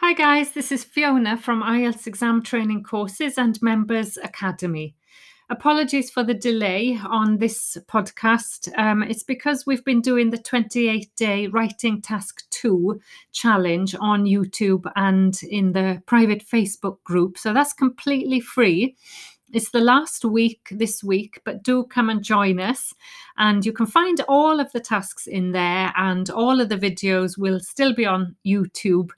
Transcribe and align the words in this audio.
Hi, 0.00 0.12
guys, 0.12 0.52
this 0.52 0.70
is 0.70 0.84
Fiona 0.84 1.36
from 1.36 1.60
IELTS 1.60 2.06
Exam 2.06 2.40
Training 2.40 2.84
Courses 2.84 3.36
and 3.36 3.60
Members 3.60 4.16
Academy. 4.16 4.94
Apologies 5.50 6.08
for 6.08 6.22
the 6.22 6.34
delay 6.34 6.96
on 7.04 7.38
this 7.38 7.76
podcast. 7.88 8.70
Um, 8.78 9.02
it's 9.02 9.24
because 9.24 9.66
we've 9.66 9.84
been 9.84 10.00
doing 10.00 10.30
the 10.30 10.38
28 10.38 11.10
day 11.16 11.48
writing 11.48 12.00
task 12.00 12.48
two 12.50 13.00
challenge 13.32 13.96
on 13.98 14.22
YouTube 14.22 14.88
and 14.94 15.36
in 15.42 15.72
the 15.72 16.00
private 16.06 16.46
Facebook 16.46 17.02
group. 17.02 17.36
So 17.36 17.52
that's 17.52 17.72
completely 17.72 18.38
free. 18.38 18.94
It's 19.52 19.70
the 19.70 19.80
last 19.80 20.24
week 20.24 20.68
this 20.70 21.02
week, 21.02 21.40
but 21.44 21.62
do 21.62 21.84
come 21.84 22.10
and 22.10 22.22
join 22.22 22.60
us. 22.60 22.94
And 23.38 23.64
you 23.64 23.72
can 23.72 23.86
find 23.86 24.20
all 24.28 24.60
of 24.60 24.70
the 24.72 24.80
tasks 24.80 25.26
in 25.26 25.52
there, 25.52 25.92
and 25.96 26.28
all 26.30 26.60
of 26.60 26.68
the 26.68 26.76
videos 26.76 27.38
will 27.38 27.60
still 27.60 27.94
be 27.94 28.04
on 28.04 28.36
YouTube. 28.44 29.10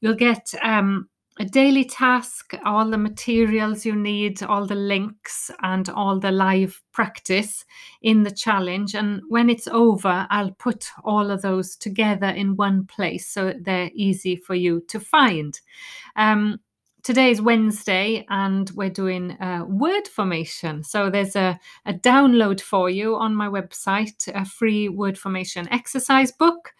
You'll 0.00 0.14
get 0.14 0.52
um, 0.62 1.08
a 1.40 1.44
daily 1.44 1.84
task, 1.84 2.54
all 2.64 2.90
the 2.90 2.98
materials 2.98 3.86
you 3.86 3.94
need, 3.94 4.42
all 4.42 4.66
the 4.66 4.74
links, 4.74 5.50
and 5.62 5.88
all 5.88 6.18
the 6.18 6.32
live 6.32 6.82
practice 6.92 7.64
in 8.02 8.24
the 8.24 8.30
challenge. 8.30 8.94
And 8.94 9.22
when 9.28 9.48
it's 9.48 9.68
over, 9.68 10.26
I'll 10.30 10.50
put 10.52 10.86
all 11.04 11.30
of 11.30 11.42
those 11.42 11.76
together 11.76 12.28
in 12.28 12.56
one 12.56 12.86
place 12.86 13.28
so 13.28 13.54
they're 13.60 13.90
easy 13.94 14.36
for 14.36 14.54
you 14.54 14.82
to 14.88 14.98
find. 14.98 15.58
Um, 16.16 16.60
today 17.08 17.30
is 17.30 17.40
Wednesday 17.40 18.22
and 18.28 18.68
we're 18.74 18.90
doing 18.90 19.34
word 19.66 20.06
formation. 20.06 20.84
So 20.84 21.08
there's 21.08 21.36
a, 21.36 21.58
a 21.86 21.94
download 21.94 22.60
for 22.60 22.90
you 22.90 23.16
on 23.16 23.34
my 23.34 23.48
website, 23.48 24.28
a 24.34 24.44
free 24.44 24.90
word 24.90 25.16
formation 25.16 25.66
exercise 25.70 26.30
book. 26.30 26.74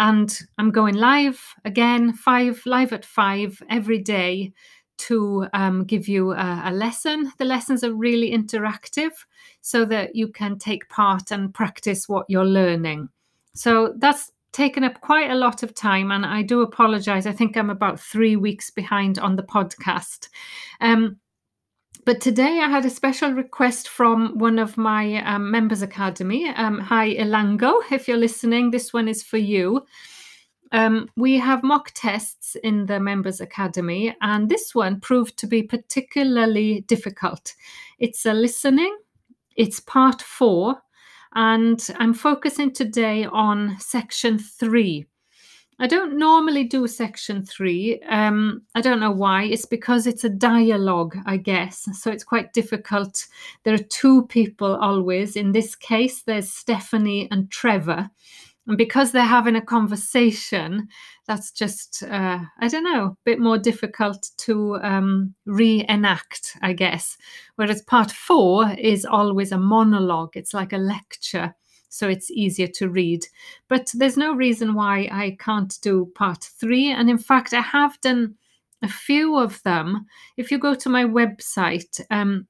And 0.00 0.36
I'm 0.58 0.72
going 0.72 0.96
live 0.96 1.40
again, 1.64 2.12
five 2.12 2.60
live 2.66 2.92
at 2.92 3.04
five 3.04 3.62
every 3.70 4.00
day 4.00 4.52
to 5.06 5.46
um, 5.52 5.84
give 5.84 6.08
you 6.08 6.32
a, 6.32 6.62
a 6.64 6.72
lesson. 6.72 7.30
The 7.38 7.44
lessons 7.44 7.84
are 7.84 7.94
really 7.94 8.32
interactive 8.32 9.12
so 9.60 9.84
that 9.84 10.16
you 10.16 10.26
can 10.26 10.58
take 10.58 10.88
part 10.88 11.30
and 11.30 11.54
practice 11.54 12.08
what 12.08 12.26
you're 12.28 12.44
learning. 12.44 13.10
So 13.54 13.94
that's 13.98 14.32
taken 14.56 14.84
up 14.84 15.02
quite 15.02 15.30
a 15.30 15.34
lot 15.34 15.62
of 15.62 15.74
time, 15.74 16.10
and 16.10 16.24
I 16.24 16.40
do 16.40 16.62
apologize. 16.62 17.26
I 17.26 17.32
think 17.32 17.56
I'm 17.56 17.68
about 17.68 18.00
three 18.00 18.36
weeks 18.36 18.70
behind 18.70 19.18
on 19.18 19.36
the 19.36 19.42
podcast. 19.42 20.30
Um, 20.80 21.18
but 22.06 22.22
today 22.22 22.60
I 22.62 22.68
had 22.68 22.86
a 22.86 22.90
special 22.90 23.32
request 23.32 23.88
from 23.88 24.38
one 24.38 24.58
of 24.58 24.78
my 24.78 25.22
um, 25.24 25.50
members 25.50 25.82
academy. 25.82 26.48
Um, 26.48 26.78
hi, 26.78 27.14
Elango, 27.16 27.82
if 27.92 28.08
you're 28.08 28.16
listening, 28.16 28.70
this 28.70 28.94
one 28.94 29.08
is 29.08 29.22
for 29.22 29.36
you. 29.36 29.84
Um, 30.72 31.10
we 31.16 31.36
have 31.38 31.62
mock 31.62 31.90
tests 31.94 32.56
in 32.64 32.86
the 32.86 32.98
members 32.98 33.42
academy, 33.42 34.16
and 34.22 34.48
this 34.48 34.74
one 34.74 35.00
proved 35.00 35.36
to 35.38 35.46
be 35.46 35.62
particularly 35.62 36.80
difficult. 36.82 37.54
It's 37.98 38.24
a 38.24 38.32
listening. 38.32 38.96
It's 39.54 39.80
part 39.80 40.22
four, 40.22 40.82
and 41.36 41.86
I'm 41.98 42.14
focusing 42.14 42.72
today 42.72 43.26
on 43.26 43.76
section 43.78 44.38
three. 44.38 45.06
I 45.78 45.86
don't 45.86 46.18
normally 46.18 46.64
do 46.64 46.86
section 46.86 47.44
three. 47.44 48.00
Um, 48.08 48.62
I 48.74 48.80
don't 48.80 48.98
know 48.98 49.10
why. 49.10 49.44
It's 49.44 49.66
because 49.66 50.06
it's 50.06 50.24
a 50.24 50.30
dialogue, 50.30 51.14
I 51.26 51.36
guess. 51.36 51.86
So 51.92 52.10
it's 52.10 52.24
quite 52.24 52.54
difficult. 52.54 53.26
There 53.64 53.74
are 53.74 53.88
two 53.90 54.26
people 54.28 54.76
always. 54.76 55.36
In 55.36 55.52
this 55.52 55.74
case, 55.74 56.22
there's 56.22 56.50
Stephanie 56.50 57.28
and 57.30 57.50
Trevor. 57.50 58.08
And 58.66 58.76
because 58.76 59.12
they're 59.12 59.22
having 59.22 59.56
a 59.56 59.60
conversation, 59.60 60.88
that's 61.26 61.52
just, 61.52 62.02
uh, 62.02 62.40
I 62.58 62.68
don't 62.68 62.84
know, 62.84 63.04
a 63.04 63.16
bit 63.24 63.38
more 63.38 63.58
difficult 63.58 64.30
to 64.38 64.76
um, 64.82 65.34
reenact, 65.44 66.56
I 66.62 66.72
guess. 66.72 67.16
Whereas 67.54 67.82
part 67.82 68.10
four 68.10 68.70
is 68.78 69.04
always 69.04 69.52
a 69.52 69.58
monologue, 69.58 70.36
it's 70.36 70.54
like 70.54 70.72
a 70.72 70.78
lecture. 70.78 71.54
So 71.88 72.08
it's 72.08 72.30
easier 72.30 72.66
to 72.66 72.88
read. 72.88 73.24
But 73.68 73.90
there's 73.94 74.16
no 74.16 74.34
reason 74.34 74.74
why 74.74 75.08
I 75.10 75.36
can't 75.38 75.78
do 75.80 76.10
part 76.14 76.44
three. 76.44 76.90
And 76.90 77.08
in 77.08 77.18
fact, 77.18 77.54
I 77.54 77.60
have 77.60 78.00
done 78.00 78.34
a 78.82 78.88
few 78.88 79.38
of 79.38 79.62
them. 79.62 80.06
If 80.36 80.50
you 80.50 80.58
go 80.58 80.74
to 80.74 80.88
my 80.88 81.04
website, 81.04 82.00
um, 82.10 82.46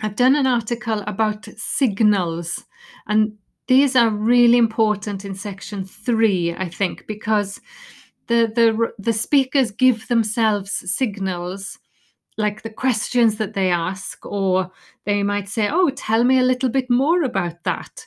I've 0.00 0.16
done 0.16 0.34
an 0.34 0.46
article 0.46 1.02
about 1.06 1.46
signals, 1.56 2.64
and 3.06 3.34
these 3.68 3.94
are 3.96 4.10
really 4.10 4.58
important 4.58 5.24
in 5.24 5.34
section 5.34 5.84
three, 5.84 6.54
I 6.54 6.68
think, 6.68 7.06
because 7.06 7.60
the 8.26 8.50
the 8.54 8.92
the 8.98 9.12
speakers 9.12 9.70
give 9.70 10.08
themselves 10.08 10.90
signals 10.90 11.78
like 12.38 12.62
the 12.62 12.70
questions 12.70 13.36
that 13.36 13.54
they 13.54 13.70
ask 13.70 14.24
or 14.24 14.70
they 15.04 15.22
might 15.22 15.48
say 15.48 15.68
oh 15.68 15.90
tell 15.90 16.24
me 16.24 16.38
a 16.38 16.44
little 16.44 16.70
bit 16.70 16.88
more 16.88 17.22
about 17.24 17.62
that. 17.64 18.06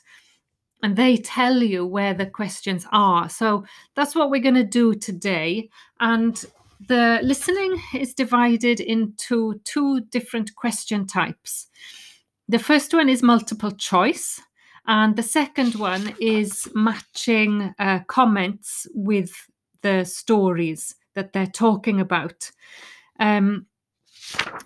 And 0.82 0.96
they 0.96 1.16
tell 1.16 1.62
you 1.62 1.86
where 1.86 2.12
the 2.12 2.26
questions 2.26 2.86
are. 2.92 3.28
So 3.28 3.64
that's 3.94 4.14
what 4.14 4.30
we're 4.30 4.42
going 4.42 4.54
to 4.56 4.64
do 4.64 4.94
today. 4.94 5.70
And 6.00 6.44
the 6.86 7.18
listening 7.22 7.80
is 7.94 8.12
divided 8.12 8.80
into 8.80 9.58
two 9.64 10.00
different 10.10 10.54
question 10.54 11.06
types. 11.06 11.68
The 12.48 12.58
first 12.58 12.92
one 12.92 13.08
is 13.08 13.22
multiple 13.22 13.72
choice 13.72 14.40
and 14.86 15.16
the 15.16 15.22
second 15.22 15.74
one 15.74 16.14
is 16.20 16.68
matching 16.74 17.74
uh, 17.78 18.00
comments 18.06 18.86
with 18.94 19.32
the 19.82 20.04
stories 20.04 20.94
that 21.14 21.32
they're 21.32 21.46
talking 21.46 22.00
about. 22.00 22.50
Um, 23.18 23.66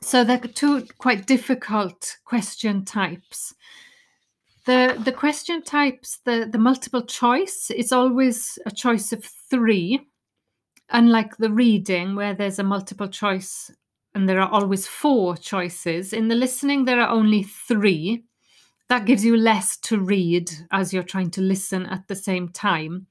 so 0.00 0.24
they're 0.24 0.38
two 0.38 0.86
quite 0.98 1.26
difficult 1.26 2.16
question 2.24 2.84
types. 2.84 3.54
The, 4.66 5.00
the 5.02 5.12
question 5.12 5.62
types, 5.62 6.20
the, 6.24 6.48
the 6.50 6.58
multiple 6.58 7.02
choice, 7.02 7.70
is 7.70 7.92
always 7.92 8.58
a 8.66 8.70
choice 8.70 9.12
of 9.12 9.24
three, 9.24 10.00
unlike 10.90 11.36
the 11.38 11.50
reading 11.50 12.14
where 12.14 12.34
there's 12.34 12.58
a 12.58 12.64
multiple 12.64 13.08
choice 13.08 13.70
and 14.14 14.28
there 14.28 14.40
are 14.40 14.50
always 14.50 14.86
four 14.86 15.36
choices. 15.36 16.12
In 16.12 16.28
the 16.28 16.34
listening, 16.34 16.84
there 16.84 17.00
are 17.00 17.08
only 17.08 17.42
three 17.42 18.24
that 18.90 19.04
gives 19.04 19.24
you 19.24 19.36
less 19.36 19.76
to 19.76 20.00
read 20.00 20.50
as 20.72 20.92
you're 20.92 21.04
trying 21.04 21.30
to 21.30 21.40
listen 21.40 21.86
at 21.86 22.08
the 22.08 22.16
same 22.16 22.48
time. 22.48 23.06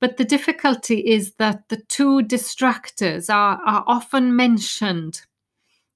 But 0.00 0.18
the 0.18 0.24
difficulty 0.24 0.98
is 1.00 1.34
that 1.36 1.70
the 1.70 1.78
two 1.88 2.20
distractors 2.20 3.32
are, 3.32 3.58
are 3.66 3.84
often 3.86 4.36
mentioned, 4.36 5.22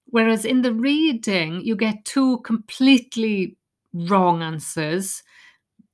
whereas 0.07 0.47
in 0.47 0.63
the 0.63 0.73
reading, 0.73 1.61
you 1.61 1.77
get 1.77 2.07
two 2.07 2.39
completely 2.39 3.59
wrong 3.93 4.43
answers. 4.43 5.23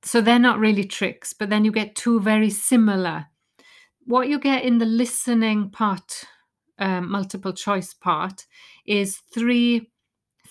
So 0.01 0.21
they're 0.21 0.39
not 0.39 0.59
really 0.59 0.85
tricks, 0.85 1.33
but 1.33 1.49
then 1.49 1.65
you 1.65 1.73
get 1.73 1.95
two 1.97 2.21
very 2.21 2.49
similar. 2.49 3.25
What 4.05 4.29
you 4.29 4.39
get 4.39 4.63
in 4.63 4.77
the 4.77 4.85
listening 4.85 5.71
part, 5.71 6.23
um, 6.79 7.11
multiple 7.11 7.51
choice 7.51 7.93
part, 7.93 8.45
is 8.87 9.17
three 9.33 9.91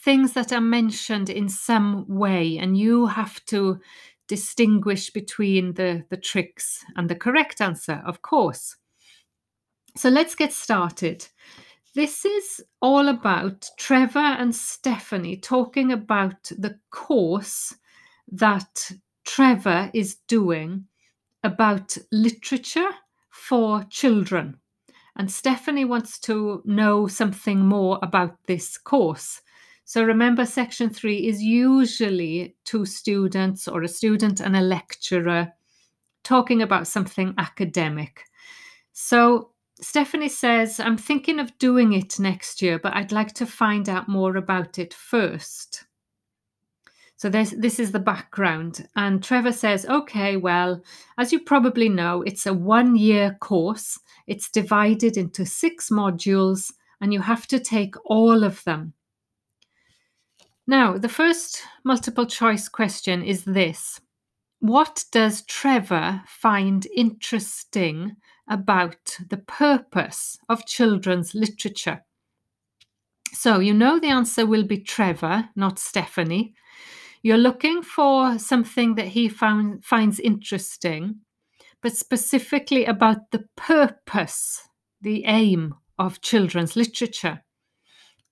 things 0.05 0.33
that 0.33 0.53
are 0.53 0.61
mentioned 0.61 1.31
in 1.31 1.49
some 1.49 2.05
way, 2.09 2.59
and 2.59 2.77
you 2.77 3.07
have 3.07 3.45
to 3.47 3.81
distinguish 4.29 5.11
between 5.11 5.75
the, 5.75 6.05
the 6.11 6.17
tricks 6.17 6.85
and 6.97 7.09
the 7.09 7.15
correct 7.15 7.61
answer, 7.61 8.03
of 8.07 8.23
course. 8.23 8.77
So 9.97 10.09
let's 10.09 10.35
get 10.35 10.53
started. 10.53 11.27
This 11.95 12.25
is 12.25 12.63
all 12.81 13.09
about 13.09 13.69
Trevor 13.79 14.19
and 14.19 14.55
Stephanie 14.55 15.37
talking 15.37 15.91
about 15.91 16.45
the 16.45 16.79
course 16.91 17.75
that 18.31 18.93
Trevor 19.25 19.91
is 19.95 20.17
doing 20.29 20.85
about 21.43 21.97
literature 22.13 22.91
for 23.31 23.85
children. 23.91 24.59
And 25.17 25.31
Stephanie 25.31 25.85
wants 25.85 26.21
to 26.21 26.63
know 26.65 27.09
something 27.09 27.61
more 27.61 27.99
about 28.03 28.37
this 28.47 28.79
course. 28.79 29.41
So 29.89 30.05
remember, 30.05 30.45
section 30.45 30.91
three 30.91 31.27
is 31.29 31.43
usually 31.43 32.57
two 32.67 32.85
students 32.85 33.67
or 33.67 33.83
a 33.83 33.89
student 33.89 34.39
and 34.39 34.55
a 34.55 34.61
lecturer 34.61 35.51
talking 36.23 36.61
about 36.61 36.87
something 36.87 37.33
academic. 37.39 38.25
So 38.93 39.53
Stephanie 39.81 40.29
says, 40.29 40.79
I'm 40.79 40.99
thinking 40.99 41.41
of 41.41 41.57
doing 41.57 41.95
it 41.95 42.21
next 42.21 42.61
year, 42.61 42.79
but 42.79 42.95
I'd 42.95 43.13
like 43.13 43.33
to 43.37 43.47
find 43.47 43.89
out 43.89 44.11
more 44.11 44.37
about 44.37 44.79
it 44.79 44.93
first. 44.93 45.85
So 47.17 47.31
this, 47.31 47.55
is 47.55 47.91
the 47.91 47.99
background. 47.99 48.87
And 48.95 49.25
Trevor 49.25 49.53
says, 49.53 49.87
okay, 49.87 50.37
well, 50.37 50.83
as 51.17 51.33
you 51.33 51.41
probably 51.41 51.89
know, 51.89 52.21
it's 52.27 52.45
a 52.45 52.53
one 52.53 52.95
year 52.95 53.39
course. 53.41 53.99
It's 54.27 54.51
divided 54.51 55.17
into 55.17 55.47
six 55.47 55.89
modules, 55.89 56.75
and 57.01 57.11
you 57.11 57.23
have 57.23 57.47
to 57.47 57.59
take 57.59 57.95
all 58.05 58.45
of 58.45 58.63
them. 58.65 58.93
Now, 60.69 60.97
the 60.97 61.09
first 61.09 61.63
multiple 61.83 62.27
choice 62.27 62.69
question 62.69 63.25
is 63.25 63.43
this 63.45 64.01
What 64.61 65.05
does 65.11 65.43
Trevor 65.43 66.23
find 66.27 66.87
interesting 66.95 68.17
about 68.49 69.19
the 69.29 69.37
purpose 69.37 70.39
of 70.49 70.67
children's 70.67 71.35
literature. 71.35 72.05
So 73.33 73.61
you 73.61 73.75
know 73.75 73.99
the 73.99 74.09
answer 74.09 74.47
will 74.47 74.65
be 74.65 74.79
Trevor, 74.79 75.51
not 75.55 75.79
Stephanie. 75.79 76.55
You're 77.23 77.37
looking 77.37 77.83
for 77.83 78.39
something 78.39 78.95
that 78.95 79.09
he 79.09 79.29
found, 79.29 79.85
finds 79.85 80.19
interesting, 80.19 81.17
but 81.83 81.97
specifically 81.97 82.87
about 82.87 83.31
the 83.33 83.45
purpose, 83.57 84.63
the 85.01 85.25
aim 85.27 85.75
of 85.99 86.21
children's 86.21 86.77
literature. 86.77 87.43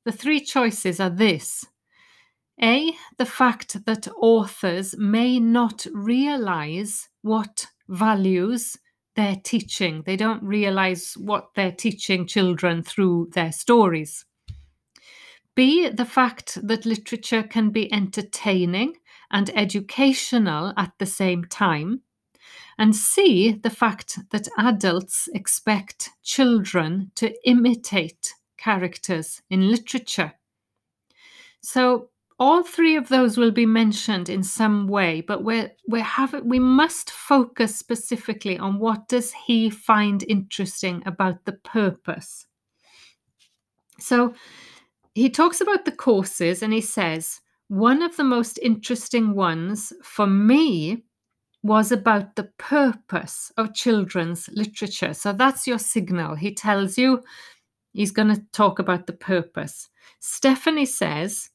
The 0.05 0.13
three 0.13 0.41
choices 0.41 1.01
are 1.01 1.11
this 1.11 1.65
A, 2.63 2.93
the 3.19 3.27
fact 3.27 3.85
that 3.85 4.09
authors 4.17 4.97
may 4.97 5.39
not 5.39 5.87
realize 5.93 7.09
what 7.23 7.67
values 7.89 8.77
they're 9.15 9.41
teaching, 9.43 10.03
they 10.07 10.17
don't 10.17 10.43
realize 10.43 11.15
what 11.19 11.49
they're 11.55 11.73
teaching 11.73 12.27
children 12.27 12.83
through 12.83 13.31
their 13.33 13.53
stories. 13.53 14.25
B, 15.55 15.89
the 15.89 16.05
fact 16.05 16.59
that 16.67 16.85
literature 16.85 17.43
can 17.43 17.71
be 17.71 17.93
entertaining 17.93 18.97
and 19.31 19.51
educational 19.57 20.73
at 20.77 20.93
the 20.99 21.07
same 21.07 21.45
time. 21.45 22.03
And 22.79 22.95
C, 22.95 23.53
the 23.53 23.71
fact 23.71 24.19
that 24.31 24.49
adults 24.59 25.29
expect 25.35 26.11
children 26.23 27.11
to 27.15 27.35
imitate 27.49 28.35
characters 28.59 29.41
in 29.49 29.71
literature. 29.71 30.35
So 31.63 32.11
all 32.39 32.63
three 32.63 32.97
of 32.97 33.09
those 33.09 33.39
will 33.39 33.51
be 33.51 33.67
mentioned 33.67 34.29
in 34.29 34.43
some 34.43 34.87
way, 34.89 35.23
but 35.23 35.43
we're, 35.43 35.73
we 35.89 36.01
have 36.01 36.35
we 36.45 36.59
must 36.59 37.11
focus 37.11 37.77
specifically 37.77 38.59
on 38.59 38.79
what 38.79 39.09
does 39.09 39.33
he 39.47 39.71
find 39.71 40.23
interesting 40.29 41.03
about 41.07 41.45
the 41.47 41.53
purpose. 41.53 42.47
So 43.99 44.35
he 45.15 45.31
talks 45.31 45.63
about 45.63 45.87
the 45.87 45.93
courses 45.93 46.63
and 46.63 46.73
he 46.75 46.83
says, 46.83 47.41
one 47.69 48.03
of 48.03 48.17
the 48.17 48.25
most 48.25 48.59
interesting 48.63 49.35
ones 49.35 49.93
for 50.03 50.27
me 50.27 51.05
was 51.63 51.91
about 51.91 52.37
the 52.37 52.51
purpose 52.59 53.51
of 53.57 53.75
children's 53.75 54.49
literature. 54.53 55.15
So 55.15 55.33
that's 55.33 55.67
your 55.67 55.79
signal. 55.79 56.37
He 56.37 56.55
tells 56.55 56.99
you 56.99 57.23
he's 57.93 58.13
going 58.13 58.33
to 58.33 58.45
talk 58.53 58.79
about 58.79 59.07
the 59.07 59.15
purpose. 59.15 59.89
Stephanie 60.21 60.87
says, 60.87 61.51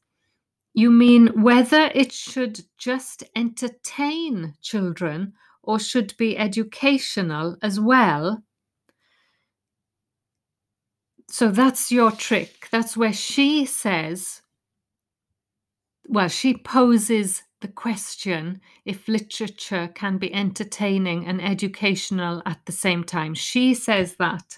You 0.73 0.89
mean 0.89 1.41
whether 1.41 1.91
it 1.94 2.12
should 2.12 2.62
just 2.77 3.23
entertain 3.35 4.56
children 4.62 5.33
or 5.63 5.79
should 5.79 6.15
be 6.18 6.38
educational 6.38 7.57
as 7.62 7.79
well? 7.79 8.44
So 11.29 11.50
that's 11.50 11.91
your 11.91 12.12
trick. 12.12 12.68
That's 12.71 12.97
where 12.97 13.13
she 13.13 13.65
says, 13.65 14.41
well, 16.07 16.27
she 16.27 16.57
poses 16.57 17.44
the 17.62 17.68
question 17.68 18.59
if 18.85 19.07
literature 19.07 19.89
can 19.94 20.18
be 20.18 20.33
entertaining 20.33 21.27
and 21.27 21.41
educational 21.41 22.41
at 22.45 22.65
the 22.65 22.71
same 22.71 23.03
time. 23.03 23.33
She 23.33 23.73
says 23.73 24.15
that. 24.18 24.57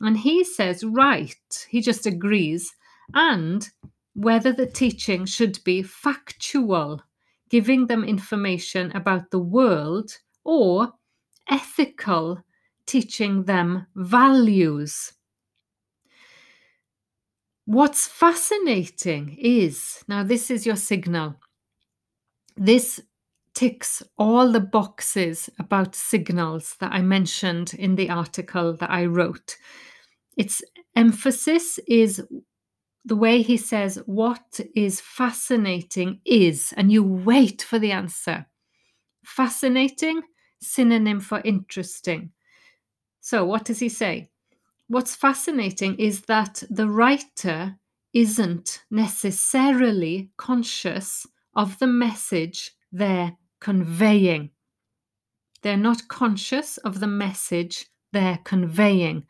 And 0.00 0.18
he 0.18 0.44
says, 0.44 0.84
right, 0.84 1.66
he 1.68 1.80
just 1.80 2.06
agrees. 2.06 2.74
And 3.14 3.68
whether 4.14 4.52
the 4.52 4.66
teaching 4.66 5.24
should 5.24 5.62
be 5.64 5.82
factual, 5.82 7.02
giving 7.48 7.86
them 7.86 8.04
information 8.04 8.90
about 8.92 9.30
the 9.30 9.38
world, 9.38 10.18
or 10.44 10.92
ethical, 11.48 12.42
teaching 12.86 13.44
them 13.44 13.86
values. 13.94 15.12
What's 17.66 18.06
fascinating 18.06 19.36
is 19.38 20.02
now, 20.08 20.24
this 20.24 20.50
is 20.50 20.66
your 20.66 20.76
signal. 20.76 21.36
This 22.56 23.00
ticks 23.54 24.02
all 24.18 24.50
the 24.50 24.60
boxes 24.60 25.50
about 25.58 25.94
signals 25.94 26.76
that 26.80 26.92
I 26.92 27.00
mentioned 27.02 27.74
in 27.74 27.94
the 27.94 28.10
article 28.10 28.76
that 28.76 28.90
I 28.90 29.06
wrote. 29.06 29.56
Its 30.36 30.62
emphasis 30.96 31.78
is 31.86 32.22
the 33.04 33.16
way 33.16 33.42
he 33.42 33.56
says, 33.56 34.00
What 34.06 34.60
is 34.74 35.00
fascinating 35.00 36.20
is, 36.24 36.72
and 36.76 36.92
you 36.92 37.02
wait 37.02 37.62
for 37.62 37.78
the 37.78 37.92
answer. 37.92 38.46
Fascinating, 39.24 40.22
synonym 40.60 41.20
for 41.20 41.40
interesting. 41.44 42.32
So, 43.20 43.44
what 43.44 43.64
does 43.64 43.78
he 43.78 43.88
say? 43.88 44.30
what's 44.90 45.14
fascinating 45.14 45.94
is 46.00 46.22
that 46.22 46.64
the 46.68 46.88
writer 46.88 47.76
isn't 48.12 48.82
necessarily 48.90 50.30
conscious 50.36 51.24
of 51.54 51.78
the 51.78 51.86
message 51.86 52.72
they're 52.90 53.36
conveying. 53.60 54.50
They're 55.62 55.76
not 55.76 56.08
conscious 56.08 56.76
of 56.78 56.98
the 56.98 57.06
message 57.06 57.86
they're 58.12 58.40
conveying. 58.42 59.26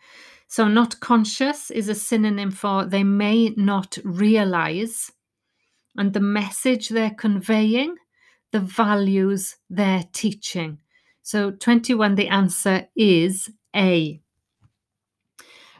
So, 0.51 0.67
not 0.67 0.99
conscious 0.99 1.71
is 1.71 1.89
a 1.89 1.95
synonym 1.95 2.51
for 2.51 2.85
they 2.85 3.05
may 3.05 3.51
not 3.51 3.99
realize, 4.03 5.13
and 5.97 6.13
the 6.13 6.19
message 6.19 6.89
they're 6.89 7.15
conveying, 7.15 7.95
the 8.51 8.59
values 8.59 9.55
they're 9.71 10.03
teaching. 10.13 10.79
So, 11.23 11.53
21, 11.53 12.17
the 12.17 12.27
answer 12.27 12.89
is 12.97 13.49
A. 13.77 14.21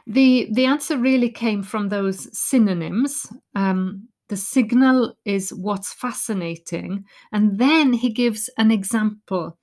The 0.07 0.47
the 0.53 0.65
answer 0.67 0.97
really 0.97 1.29
came 1.29 1.63
from 1.63 1.89
those 1.89 2.29
synonyms. 2.37 3.27
Um, 3.53 4.07
the 4.29 4.37
signal 4.37 5.17
is 5.25 5.53
what's 5.53 5.91
fascinating, 5.91 7.03
and 7.33 7.59
then 7.59 7.91
he 7.91 8.09
gives 8.09 8.49
an 8.57 8.71
example, 8.71 9.57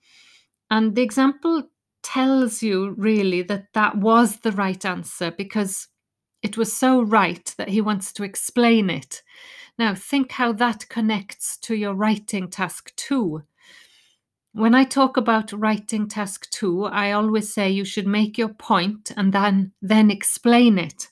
and 0.70 0.94
the 0.94 1.02
example 1.02 1.62
tells 2.08 2.62
you 2.62 2.94
really 2.96 3.42
that 3.42 3.66
that 3.74 3.94
was 3.98 4.38
the 4.38 4.52
right 4.52 4.82
answer 4.86 5.30
because 5.30 5.88
it 6.42 6.56
was 6.56 6.72
so 6.72 7.02
right 7.02 7.54
that 7.58 7.68
he 7.68 7.82
wants 7.82 8.14
to 8.14 8.22
explain 8.22 8.88
it. 8.88 9.22
Now, 9.78 9.94
think 9.94 10.32
how 10.32 10.52
that 10.52 10.88
connects 10.88 11.58
to 11.58 11.74
your 11.74 11.92
writing 11.92 12.48
task 12.48 12.96
too. 12.96 13.42
When 14.52 14.74
I 14.74 14.84
talk 14.84 15.18
about 15.18 15.52
writing 15.52 16.08
task 16.08 16.48
two, 16.50 16.86
I 16.86 17.12
always 17.12 17.52
say 17.52 17.68
you 17.68 17.84
should 17.84 18.06
make 18.06 18.38
your 18.38 18.54
point 18.54 19.12
and 19.14 19.30
then, 19.30 19.72
then 19.82 20.10
explain 20.10 20.78
it. 20.78 21.08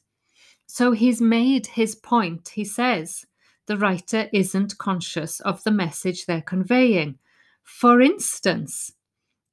So 0.67 0.93
he's 0.93 1.21
made 1.21 1.67
his 1.67 1.95
point. 1.95 2.49
He 2.55 2.65
says 2.65 3.27
the 3.67 3.77
writer 3.77 4.31
isn't 4.33 4.79
conscious 4.79 5.41
of 5.41 5.63
the 5.63 5.71
message 5.71 6.25
they're 6.25 6.41
conveying. 6.41 7.19
For 7.63 8.01
instance, 8.01 8.93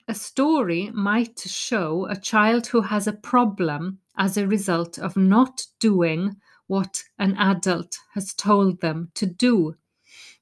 a 0.08 0.14
story 0.14 0.90
might 0.94 1.40
show 1.40 2.06
a 2.08 2.16
child 2.16 2.68
who 2.68 2.82
has 2.82 3.08
a 3.08 3.14
problem 3.14 4.00
as 4.18 4.38
a 4.38 4.48
result 4.48 5.00
of 5.00 5.18
not 5.18 5.66
doing 5.80 6.36
what 6.68 7.04
an 7.20 7.36
adult 7.38 7.98
has 8.14 8.34
told 8.34 8.82
them 8.82 9.12
to 9.16 9.26
do, 9.26 9.76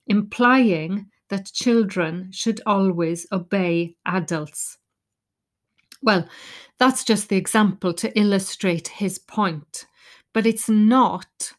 implying 0.08 1.08
that 1.30 1.52
children 1.52 2.32
should 2.32 2.62
always 2.66 3.26
obey 3.32 3.96
adults. 4.06 4.78
Well, 6.02 6.28
that's 6.80 7.04
just 7.04 7.30
the 7.30 7.38
example 7.38 7.94
to 7.94 8.18
illustrate 8.20 8.88
his 8.88 9.20
point, 9.20 9.86
but 10.34 10.46
it's 10.46 10.70
not 10.70 11.54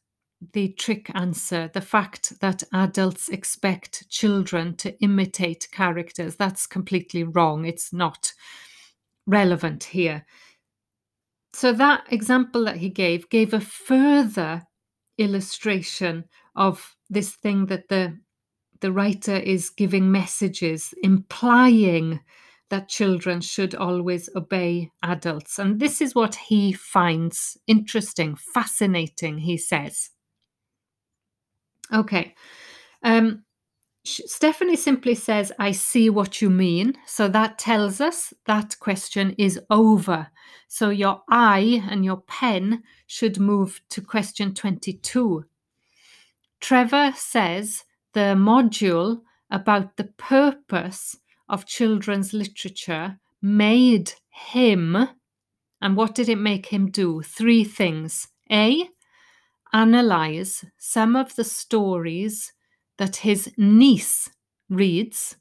the 0.52 0.68
trick 0.68 1.10
answer. 1.14 1.70
The 1.72 1.80
fact 1.80 2.40
that 2.40 2.62
adults 2.72 3.28
expect 3.28 4.08
children 4.08 4.76
to 4.76 4.98
imitate 5.00 5.68
characters, 5.72 6.36
that's 6.36 6.66
completely 6.66 7.24
wrong. 7.24 7.64
It's 7.64 7.92
not 7.92 8.32
relevant 9.26 9.84
here. 9.84 10.26
So, 11.54 11.72
that 11.74 12.04
example 12.10 12.64
that 12.64 12.78
he 12.78 12.88
gave 12.88 13.28
gave 13.28 13.52
a 13.52 13.60
further 13.60 14.62
illustration 15.18 16.24
of 16.56 16.96
this 17.10 17.32
thing 17.32 17.66
that 17.66 17.88
the 17.88 18.18
the 18.80 18.92
writer 18.92 19.36
is 19.36 19.70
giving 19.70 20.10
messages 20.10 20.92
implying 21.02 22.20
that 22.70 22.88
children 22.88 23.40
should 23.40 23.74
always 23.74 24.28
obey 24.34 24.90
adults. 25.02 25.58
And 25.58 25.78
this 25.78 26.00
is 26.00 26.14
what 26.14 26.34
he 26.34 26.72
finds 26.72 27.56
interesting, 27.66 28.34
fascinating, 28.34 29.38
he 29.38 29.56
says. 29.58 30.10
Okay. 31.92 32.34
Um, 33.02 33.44
Stephanie 34.04 34.76
simply 34.76 35.14
says, 35.14 35.52
I 35.58 35.72
see 35.72 36.10
what 36.10 36.42
you 36.42 36.50
mean. 36.50 36.94
So 37.06 37.28
that 37.28 37.58
tells 37.58 38.00
us 38.00 38.34
that 38.46 38.78
question 38.80 39.34
is 39.38 39.60
over. 39.70 40.28
So 40.68 40.90
your 40.90 41.22
eye 41.28 41.82
and 41.88 42.04
your 42.04 42.22
pen 42.22 42.82
should 43.06 43.38
move 43.38 43.80
to 43.90 44.00
question 44.00 44.54
22. 44.54 45.44
Trevor 46.60 47.12
says, 47.16 47.84
the 48.14 48.34
module 48.36 49.22
about 49.50 49.96
the 49.96 50.04
purpose 50.04 51.16
of 51.48 51.66
children's 51.66 52.32
literature 52.32 53.18
made 53.42 54.12
him 54.30 55.08
And 55.82 55.96
what 55.96 56.14
did 56.14 56.28
it 56.28 56.38
make 56.38 56.66
him 56.66 56.90
do? 56.90 57.22
Three 57.22 57.64
things. 57.64 58.28
A, 58.50 58.88
analyze 59.72 60.64
some 60.78 61.16
of 61.16 61.34
the 61.36 61.44
stories 61.44 62.52
that 62.98 63.16
his 63.16 63.52
niece 63.56 64.30
reads. 64.68 65.36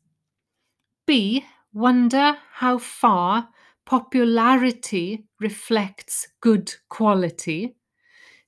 B, 1.06 1.46
wonder 1.74 2.38
how 2.54 2.78
far 2.78 3.50
popularity 3.86 5.26
reflects 5.40 6.28
good 6.40 6.74
quality. 6.90 7.76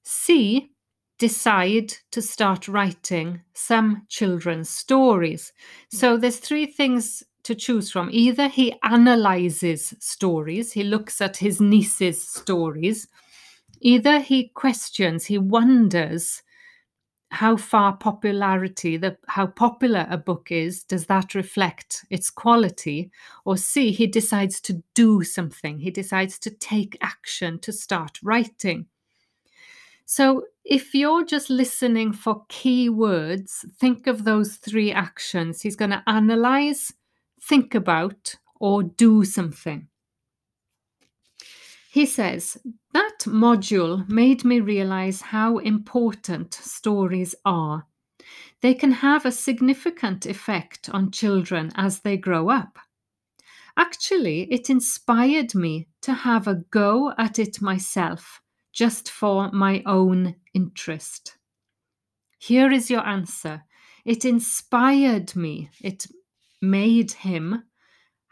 C, 0.04 0.72
decide 1.18 1.94
to 2.12 2.22
start 2.22 2.68
writing 2.68 3.42
some 3.54 4.06
children's 4.10 4.70
stories. 4.70 5.54
So 5.90 6.18
there's 6.18 6.38
three 6.38 6.66
things 6.66 7.24
to 7.44 7.56
choose 7.56 7.92
from. 7.92 8.10
Either 8.12 8.48
he 8.48 8.76
analyzes 8.84 9.94
stories, 10.00 10.74
he 10.74 10.84
looks 10.84 11.22
at 11.22 11.38
his 11.38 11.62
niece's 11.62 12.26
stories, 12.28 13.08
either 13.84 14.20
he 14.20 14.50
questions, 14.50 15.26
he 15.26 15.38
wonders 15.38 16.42
how 17.34 17.58
far 17.58 17.98
popularity 17.98 18.96
the 18.96 19.18
how 19.28 19.48
popular 19.48 20.06
a 20.08 20.18
book 20.18 20.52
is 20.52 20.84
does 20.84 21.08
that 21.08 21.34
reflect 21.34 22.06
its 22.12 22.30
quality? 22.30 23.10
Or 23.44 23.58
c 23.58 23.92
he 23.92 24.06
decides 24.06 24.62
to 24.62 24.84
do 24.94 25.24
something. 25.24 25.80
He 25.80 25.90
decides 25.90 26.38
to 26.40 26.52
take 26.52 26.96
action 27.02 27.60
to 27.60 27.74
start 27.74 28.20
writing. 28.22 28.86
So 30.06 30.44
if 30.64 30.94
you're 30.94 31.26
just 31.26 31.50
listening 31.50 32.14
for 32.14 32.46
key 32.50 32.90
words 32.90 33.66
think 33.80 34.06
of 34.06 34.24
those 34.24 34.58
three 34.58 34.92
actions. 34.92 35.62
He's 35.62 35.76
going 35.76 35.92
to 35.92 36.04
analyze 36.08 36.94
think 37.42 37.74
about 37.74 38.36
or 38.60 38.84
do 38.84 39.26
something 39.26 39.88
he 41.94 42.08
says, 42.08 42.58
That 42.92 43.20
module 43.28 44.10
made 44.10 44.44
me 44.44 44.60
realize 44.60 45.22
how 45.22 45.60
important 45.60 46.52
stories 46.52 47.36
are. 47.46 47.86
They 48.64 48.74
can 48.74 48.94
have 48.94 49.28
a 49.28 49.32
significant 49.32 50.26
effect 50.26 50.90
on 50.90 51.12
children 51.12 51.72
as 51.76 52.00
they 52.00 52.18
grow 52.18 52.50
up. 52.50 52.80
Actually, 53.78 54.52
it 54.52 54.72
inspired 54.72 55.54
me 55.54 55.88
to 56.02 56.14
have 56.14 56.48
a 56.48 56.64
go 56.72 57.14
at 57.20 57.38
it 57.38 57.62
myself, 57.62 58.42
just 58.72 59.12
for 59.12 59.52
my 59.52 59.84
own 59.86 60.38
interest. 60.56 61.38
Here 62.40 62.72
is 62.72 62.90
your 62.90 63.06
answer. 63.06 63.66
It 64.04 64.26
inspired 64.26 65.36
me, 65.36 65.70
it 65.80 66.08
made 66.60 67.12
him 67.12 67.66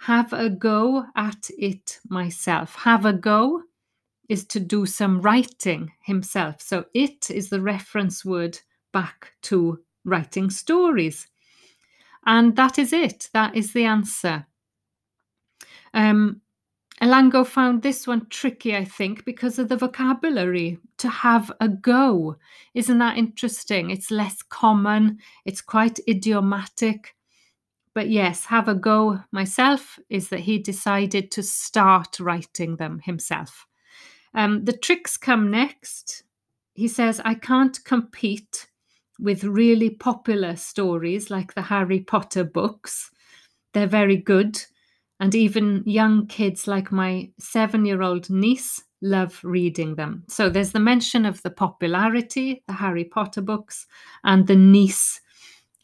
have 0.02 0.34
a 0.34 0.50
go 0.50 1.06
at 1.16 1.48
it 1.60 2.00
myself. 2.10 2.74
Have 2.76 3.06
a 3.06 3.14
go 3.14 3.62
is 4.28 4.46
to 4.46 4.60
do 4.60 4.88
some 4.88 5.22
writing 5.22 5.92
himself. 6.02 6.60
So 6.60 6.86
it 6.96 7.30
is 7.30 7.50
the 7.50 7.62
reference 7.62 8.26
word 8.26 8.58
back 8.92 9.34
to 9.44 9.80
writing 10.04 10.50
stories. 10.50 11.28
And 12.26 12.56
that 12.56 12.80
is 12.80 12.94
it. 12.94 13.30
That 13.34 13.56
is 13.56 13.74
the 13.74 13.86
answer. 13.86 14.48
Um, 15.94 16.42
Elango 17.00 17.46
found 17.46 17.84
this 17.84 18.08
one 18.08 18.26
tricky, 18.32 18.76
I 18.76 18.86
think, 18.86 19.24
because 19.24 19.60
of 19.60 19.70
the 19.70 19.78
vocabulary 19.78 20.80
to 20.98 21.10
have 21.10 21.52
a 21.60 21.68
go. 21.68 22.38
Isn't 22.74 22.98
that 22.98 23.18
interesting? 23.18 23.92
It's 23.92 24.10
less 24.10 24.42
common, 24.42 25.20
it's 25.46 25.62
quite 25.62 26.00
idiomatic. 26.08 27.16
But 27.94 28.10
yes, 28.10 28.46
have 28.46 28.68
a 28.68 28.76
go 28.76 29.20
myself 29.32 30.00
is 30.10 30.30
that 30.30 30.40
he 30.42 30.58
decided 30.58 31.32
to 31.32 31.44
start 31.44 32.20
writing 32.20 32.78
them 32.78 33.02
himself. 33.04 33.66
Um, 34.34 34.64
the 34.64 34.78
tricks 34.78 35.18
come 35.18 35.52
next. 35.52 36.24
He 36.74 36.88
says, 36.88 37.22
I 37.26 37.34
can't 37.34 37.84
compete 37.84 38.68
with 39.20 39.44
really 39.44 39.90
popular 39.90 40.56
stories 40.56 41.30
like 41.30 41.54
the 41.54 41.62
Harry 41.62 42.00
Potter 42.00 42.44
books. 42.44 43.12
They're 43.74 43.88
very 43.88 44.18
good. 44.18 44.64
And 45.20 45.36
even 45.36 45.84
young 45.86 46.28
kids 46.28 46.68
like 46.68 46.92
my 46.92 47.30
seven 47.40 47.86
year 47.86 48.02
old 48.02 48.30
niece 48.30 48.82
love 49.02 49.40
reading 49.44 49.96
them. 49.96 50.24
So 50.28 50.50
there's 50.50 50.72
the 50.72 50.80
mention 50.80 51.26
of 51.26 51.42
the 51.44 51.50
popularity, 51.50 52.64
the 52.68 52.74
Harry 52.74 53.04
Potter 53.04 53.42
books, 53.42 53.86
and 54.24 54.48
the 54.48 54.56
niece 54.56 55.22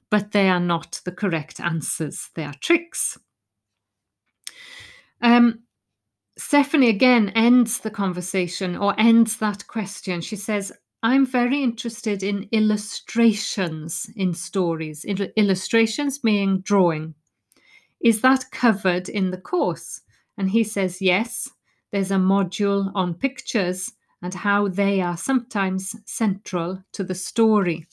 but 0.10 0.32
they 0.32 0.50
are 0.50 0.60
not 0.60 1.02
the 1.06 1.12
correct 1.12 1.60
answers. 1.60 2.30
They 2.36 2.44
are 2.44 2.56
tricks. 2.62 3.18
Um, 5.22 5.64
Stephanie 6.38 6.90
again 6.90 7.30
ends 7.30 7.80
the 7.80 7.90
conversation 7.90 8.76
or 8.76 9.00
ends 9.00 9.38
that 9.38 9.66
question. 9.68 10.22
She 10.22 10.36
says, 10.36 10.72
I'm 11.04 11.26
very 11.26 11.64
interested 11.64 12.24
in 12.24 12.48
illustrations 12.52 14.10
in 14.16 14.34
stories, 14.34 15.06
Il- 15.06 15.32
illustrations 15.36 16.24
meaning 16.24 16.62
drawing. 16.62 17.16
Is 18.02 18.22
that 18.22 18.46
covered 18.52 19.10
in 19.10 19.32
the 19.32 19.38
course? 19.38 20.02
And 20.38 20.50
he 20.50 20.64
says, 20.64 21.02
yes, 21.02 21.50
there's 21.92 22.12
a 22.12 22.16
module 22.16 22.92
on 22.94 23.16
pictures 23.16 23.92
and 24.22 24.34
how 24.34 24.68
they 24.68 25.02
are 25.02 25.18
sometimes 25.18 25.96
central 26.06 26.84
to 26.94 27.04
the 27.04 27.16
story. 27.16 27.88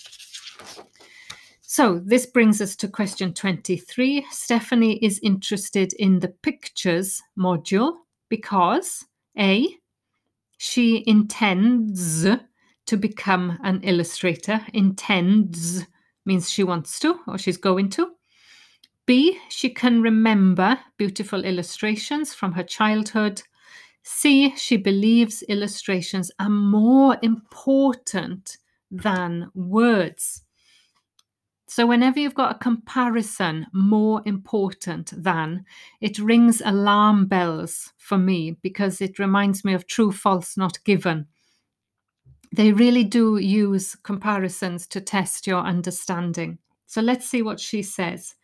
So 1.76 1.98
this 1.98 2.24
brings 2.24 2.60
us 2.60 2.76
to 2.76 2.86
question 2.86 3.34
23. 3.34 4.24
Stephanie 4.30 4.96
is 5.04 5.18
interested 5.24 5.92
in 5.94 6.20
the 6.20 6.28
pictures 6.28 7.20
module 7.36 7.94
because 8.28 9.04
A, 9.36 9.66
she 10.56 11.02
intends 11.08 12.28
to 12.86 12.96
become 12.96 13.58
an 13.64 13.80
illustrator. 13.82 14.60
Intends 14.72 15.84
means 16.24 16.48
she 16.48 16.62
wants 16.62 17.00
to 17.00 17.18
or 17.26 17.38
she's 17.38 17.56
going 17.56 17.88
to. 17.88 18.12
B, 19.04 19.40
she 19.48 19.68
can 19.68 20.00
remember 20.00 20.78
beautiful 20.96 21.44
illustrations 21.44 22.32
from 22.32 22.52
her 22.52 22.62
childhood. 22.62 23.42
C, 24.04 24.54
she 24.56 24.76
believes 24.76 25.42
illustrations 25.48 26.30
are 26.38 26.48
more 26.48 27.18
important 27.20 28.58
than 28.92 29.50
words. 29.56 30.43
So, 31.66 31.86
whenever 31.86 32.18
you've 32.18 32.34
got 32.34 32.54
a 32.54 32.58
comparison 32.58 33.66
more 33.72 34.22
important 34.26 35.12
than, 35.16 35.64
it 36.00 36.18
rings 36.18 36.60
alarm 36.64 37.26
bells 37.26 37.92
for 37.96 38.18
me 38.18 38.58
because 38.62 39.00
it 39.00 39.18
reminds 39.18 39.64
me 39.64 39.72
of 39.72 39.86
true, 39.86 40.12
false, 40.12 40.56
not 40.56 40.82
given. 40.84 41.26
They 42.52 42.72
really 42.72 43.02
do 43.02 43.38
use 43.38 43.96
comparisons 43.96 44.86
to 44.88 45.00
test 45.00 45.46
your 45.46 45.60
understanding. 45.60 46.58
So, 46.86 47.00
let's 47.00 47.26
see 47.26 47.42
what 47.42 47.58
she 47.58 47.82
says. 47.82 48.34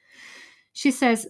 She 0.72 0.90
says, 0.90 1.28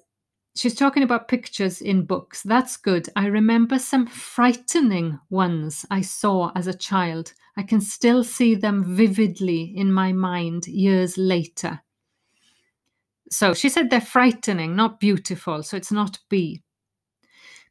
She's 0.57 0.75
talking 0.75 1.03
about 1.03 1.29
pictures 1.29 1.81
in 1.81 2.05
books. 2.05 2.43
That's 2.43 2.77
good. 2.77 3.09
I 3.15 3.27
remember 3.27 3.79
some 3.79 4.07
frightening 4.07 5.19
ones 5.31 5.87
I 5.91 6.01
saw 6.01 6.51
as 6.57 6.67
a 6.67 6.75
child. 6.75 7.33
I 7.61 7.63
can 7.63 7.83
still 7.83 8.25
see 8.25 8.55
them 8.55 8.97
vividly 8.97 9.75
in 9.77 9.93
my 9.93 10.13
mind 10.15 10.67
years 10.67 11.19
later. 11.19 11.83
So 13.31 13.53
she 13.53 13.69
said 13.69 13.91
they're 13.91 14.01
frightening, 14.01 14.75
not 14.75 14.99
beautiful. 14.99 15.63
So 15.63 15.77
it's 15.77 15.93
not 15.93 16.21
B. 16.31 16.63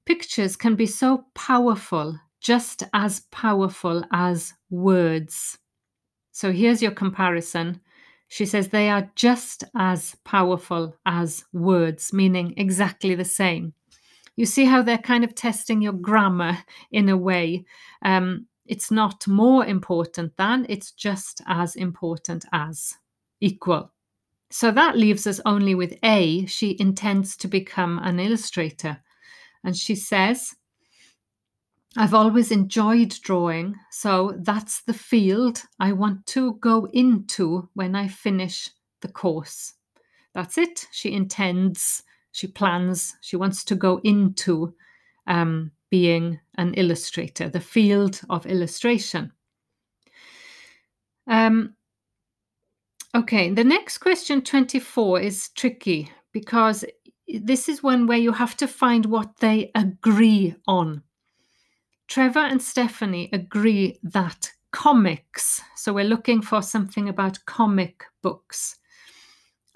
Pictures 0.06 0.56
can 0.56 0.76
be 0.76 0.86
so 0.86 1.26
powerful, 1.34 2.20
just 2.40 2.84
as 2.94 3.22
powerful 3.32 4.04
as 4.14 4.54
words. 4.70 5.58
So 6.34 6.52
here's 6.52 6.84
your 6.84 6.92
comparison. 6.92 7.82
She 8.28 8.46
says 8.46 8.68
they 8.68 8.92
are 8.92 9.10
just 9.16 9.64
as 9.76 10.16
powerful 10.24 10.96
as 11.08 11.44
words, 11.52 12.14
meaning 12.14 12.54
exactly 12.58 13.16
the 13.16 13.26
same. 13.26 13.74
You 14.36 14.46
see 14.46 14.66
how 14.66 14.84
they're 14.84 15.00
kind 15.00 15.24
of 15.24 15.34
testing 15.34 15.82
your 15.82 15.94
grammar 15.94 16.60
in 16.92 17.10
a 17.10 17.18
way. 17.18 17.66
Um, 18.04 18.46
it's 18.70 18.92
not 18.92 19.28
more 19.28 19.66
important 19.66 20.38
than, 20.38 20.66
it's 20.70 20.92
just 20.92 21.42
as 21.48 21.76
important 21.76 22.46
as, 22.54 22.96
equal. 23.42 23.92
So 24.52 24.72
that 24.72 24.98
leaves 24.98 25.26
us 25.28 25.42
only 25.46 25.76
with 25.76 25.98
A. 26.04 26.46
She 26.46 26.78
intends 26.80 27.36
to 27.38 27.48
become 27.48 28.00
an 28.00 28.20
illustrator. 28.20 29.00
And 29.64 29.76
she 29.76 29.96
says, 29.96 30.56
I've 31.98 32.14
always 32.14 32.52
enjoyed 32.52 33.16
drawing, 33.24 33.76
so 33.90 34.36
that's 34.38 34.82
the 34.82 34.94
field 34.94 35.64
I 35.80 35.92
want 35.92 36.28
to 36.28 36.54
go 36.62 36.88
into 36.94 37.68
when 37.74 37.96
I 37.96 38.08
finish 38.08 38.70
the 39.02 39.08
course. 39.08 39.74
That's 40.36 40.60
it. 40.60 40.88
She 40.92 41.14
intends, 41.14 42.04
she 42.32 42.46
plans, 42.46 43.18
she 43.22 43.36
wants 43.36 43.64
to 43.66 43.76
go 43.76 44.00
into 44.04 44.76
um, 45.26 45.72
being 45.90 46.40
an 46.58 46.74
illustrator, 46.76 47.50
the 47.50 47.60
field 47.60 48.22
of 48.30 48.46
illustration. 48.46 49.32
Um, 51.28 51.76
Okay, 53.16 53.52
the 53.52 53.64
next 53.64 53.98
question 53.98 54.44
24 54.44 55.20
is 55.22 55.50
tricky 55.50 56.12
because 56.32 56.86
this 57.28 57.68
is 57.68 57.82
one 57.82 58.06
where 58.06 58.20
you 58.20 58.32
have 58.32 58.56
to 58.58 58.68
find 58.68 59.08
what 59.08 59.40
they 59.40 59.72
agree 59.74 60.56
on. 60.68 61.02
Trevor 62.08 62.40
and 62.40 62.62
Stephanie 62.62 63.30
agree 63.34 63.98
that 64.04 64.52
comics, 64.72 65.60
so 65.76 65.92
we're 65.92 66.06
looking 66.06 66.40
for 66.40 66.62
something 66.62 67.10
about 67.10 67.44
comic 67.48 68.04
books, 68.22 68.76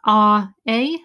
are 0.04 0.54
A, 0.70 0.96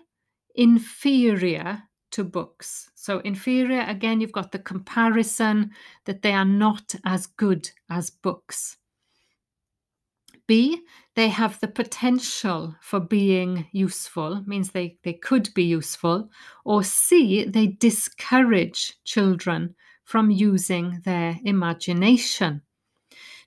inferior 0.54 1.82
to 2.18 2.24
books. 2.24 2.90
So, 2.96 3.20
inferior, 3.20 3.82
again, 3.82 4.20
you've 4.20 4.32
got 4.32 4.50
the 4.50 4.58
comparison 4.58 5.70
that 6.04 6.22
they 6.22 6.32
are 6.32 6.44
not 6.44 6.96
as 7.04 7.28
good 7.28 7.70
as 7.88 8.10
books. 8.10 8.76
B, 10.48 10.80
they 11.14 11.28
have 11.28 11.60
the 11.60 11.68
potential 11.68 12.74
for 12.80 12.98
being 12.98 13.66
useful, 13.70 14.42
means 14.46 14.72
they, 14.72 14.98
they 15.04 15.12
could 15.12 15.54
be 15.54 15.62
useful. 15.62 16.28
Or 16.64 16.82
C, 16.82 17.44
they 17.44 17.68
discourage 17.68 18.94
children 19.04 19.76
from 20.02 20.32
using 20.32 21.00
their 21.04 21.38
imagination. 21.44 22.62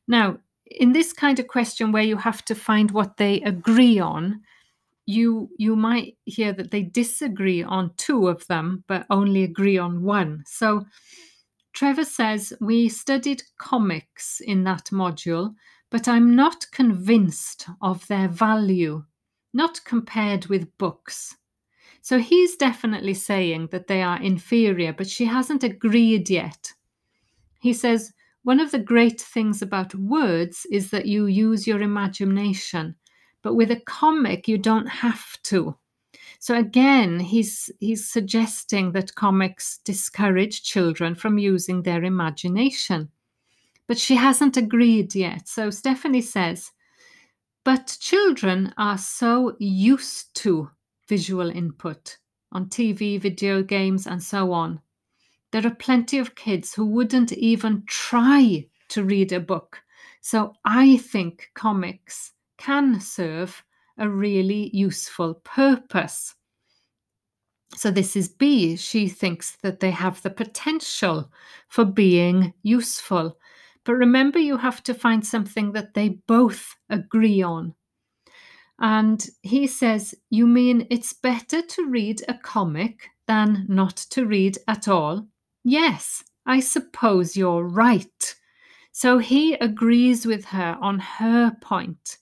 Now, 0.08 0.38
in 0.66 0.94
this 0.94 1.12
kind 1.12 1.40
of 1.40 1.48
question 1.48 1.92
where 1.92 2.04
you 2.04 2.16
have 2.16 2.46
to 2.46 2.56
find 2.56 2.92
what 2.92 3.18
they 3.18 3.42
agree 3.42 4.00
on, 4.00 4.44
you 5.12 5.50
you 5.58 5.76
might 5.76 6.18
hear 6.26 6.54
that 6.54 6.72
they 6.72 6.84
disagree 6.84 7.64
on 7.64 7.94
two 7.98 8.28
of 8.28 8.46
them 8.48 8.84
but 8.88 9.06
only 9.10 9.44
agree 9.44 9.78
on 9.78 10.04
one. 10.04 10.44
So 10.46 10.86
Trevor 11.74 12.06
says 12.06 12.54
we 12.60 12.90
studied 12.90 13.44
comics 13.58 14.42
in 14.42 14.64
that 14.66 14.86
module, 14.92 15.56
but 15.90 16.08
I'm 16.08 16.36
not 16.36 16.66
convinced 16.72 17.68
of 17.82 18.06
their 18.08 18.28
value, 18.28 19.04
not 19.54 19.80
compared 19.86 20.48
with 20.48 20.78
books. 20.78 21.36
So 22.02 22.18
he's 22.18 22.56
definitely 22.56 23.14
saying 23.14 23.68
that 23.72 23.88
they 23.88 24.02
are 24.02 24.22
inferior, 24.22 24.92
but 24.92 25.08
she 25.08 25.26
hasn't 25.26 25.64
agreed 25.64 26.30
yet. 26.30 26.74
He 27.62 27.74
says, 27.74 28.12
one 28.44 28.60
of 28.60 28.72
the 28.72 28.80
great 28.80 29.22
things 29.22 29.62
about 29.62 29.94
words 29.94 30.66
is 30.72 30.90
that 30.90 31.06
you 31.06 31.28
use 31.28 31.68
your 31.68 31.82
imagination, 31.82 32.96
but 33.42 33.56
with 33.56 33.72
a 33.72 33.80
comic, 33.82 34.48
you 34.48 34.58
don't 34.58 34.88
have 34.88 35.42
to. 35.44 35.76
So 36.40 36.58
again, 36.58 37.20
he's 37.20 37.70
he's 37.80 38.10
suggesting 38.10 38.92
that 38.94 39.16
comics 39.16 39.80
discourage 39.86 40.64
children 40.64 41.16
from 41.16 41.38
using 41.38 41.84
their 41.84 42.04
imagination. 42.04 43.10
But 43.88 43.98
she 43.98 44.16
hasn't 44.16 44.58
agreed 44.58 45.14
yet. 45.14 45.48
So 45.48 45.70
Stephanie 45.70 46.22
says, 46.22 46.72
but 47.64 47.98
children 48.00 48.74
are 48.78 48.98
so 48.98 49.56
used 49.60 50.34
to 50.36 50.72
visual 51.08 51.50
input 51.50 52.18
on 52.52 52.68
TV, 52.68 53.20
video 53.20 53.62
games, 53.62 54.08
and 54.08 54.22
so 54.22 54.52
on. 54.52 54.82
There 55.52 55.66
are 55.68 55.76
plenty 55.76 56.18
of 56.18 56.36
kids 56.36 56.74
who 56.74 56.86
wouldn't 56.86 57.34
even 57.34 57.84
try 57.86 58.66
to 58.90 59.04
read 59.04 59.32
a 59.32 59.40
book. 59.40 59.80
So 60.22 60.54
I 60.66 60.98
think 60.98 61.52
comics 61.54 62.32
can 62.62 63.00
serve 63.00 63.64
a 63.98 64.08
really 64.08 64.70
useful 64.72 65.34
purpose. 65.34 66.36
So 67.76 67.90
this 67.90 68.16
is 68.16 68.30
B. 68.30 68.76
She 68.76 69.08
thinks 69.08 69.58
that 69.64 69.80
they 69.80 69.90
have 69.90 70.22
the 70.22 70.30
potential 70.30 71.32
for 71.70 71.86
being 71.86 72.54
useful. 72.62 73.40
But 73.84 73.96
remember, 73.96 74.38
you 74.38 74.58
have 74.58 74.84
to 74.84 74.94
find 74.94 75.26
something 75.26 75.72
that 75.72 75.96
they 75.96 76.10
both 76.28 76.76
agree 76.88 77.42
on. 77.42 77.74
And 78.80 79.26
he 79.42 79.66
says, 79.66 80.14
You 80.30 80.46
mean 80.46 80.86
it's 80.92 81.14
better 81.14 81.64
to 81.64 81.88
read 81.88 82.22
a 82.28 82.36
comic 82.36 83.10
than 83.26 83.66
not 83.70 83.98
to 84.12 84.28
read 84.28 84.60
at 84.68 84.88
all? 84.88 85.28
Yes, 85.64 86.24
I 86.46 86.60
suppose 86.60 87.36
you're 87.36 87.64
right. 87.64 88.36
So 88.92 89.18
he 89.18 89.54
agrees 89.56 90.28
with 90.28 90.46
her 90.46 90.78
on 90.80 91.00
her 91.00 91.56
point 91.62 92.18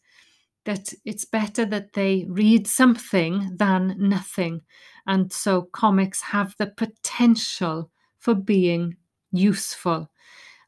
that 0.70 0.94
it's 1.04 1.26
better 1.26 1.66
that 1.66 1.94
they 1.94 2.28
read 2.30 2.68
something 2.68 3.58
than 3.58 3.96
nothing. 3.98 4.62
And 5.08 5.34
so 5.34 5.64
comics 5.64 6.22
have 6.22 6.54
the 6.60 6.68
potential 6.68 7.90
for 8.20 8.36
being 8.36 8.96
useful. 9.32 10.12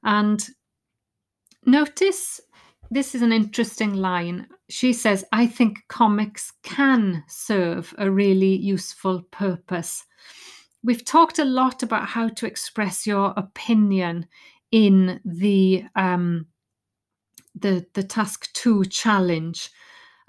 And 0.04 0.44
notice 1.68 2.42
this 2.90 3.14
is 3.14 3.22
an 3.22 3.32
interesting 3.32 3.94
line. 3.94 4.48
She 4.70 4.92
says, 4.92 5.24
I 5.34 5.46
think 5.46 5.78
comics 5.88 6.52
can 6.64 7.24
serve 7.28 7.94
a 8.00 8.10
really 8.10 8.56
useful 8.56 9.22
purpose. 9.30 10.04
We've 10.82 11.06
talked 11.06 11.38
a 11.38 11.46
lot 11.46 11.84
about 11.84 12.08
how 12.08 12.30
to 12.30 12.48
express 12.48 13.06
your 13.06 13.36
opinion 13.38 14.26
in 14.72 15.20
the 15.26 15.84
um, 15.96 16.48
the 17.54 17.86
the 17.94 18.02
task 18.02 18.52
two 18.54 18.84
challenge 18.86 19.70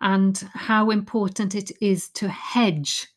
and 0.03 0.39
how 0.53 0.91
important 0.91 1.55
it 1.55 1.71
is 1.81 2.09
to 2.11 2.29
hedge. 2.29 3.09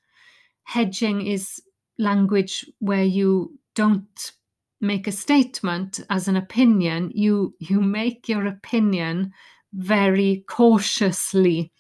Hedging 0.63 1.25
is 1.25 1.61
language 1.97 2.65
where 2.79 3.03
you 3.03 3.57
don't 3.73 4.31
make 4.79 5.07
a 5.07 5.11
statement 5.11 5.99
as 6.09 6.27
an 6.27 6.35
opinion. 6.35 7.11
You 7.13 7.55
you 7.59 7.81
make 7.81 8.29
your 8.29 8.45
opinion 8.45 9.33
very 9.73 10.45
cautiously. 10.47 11.71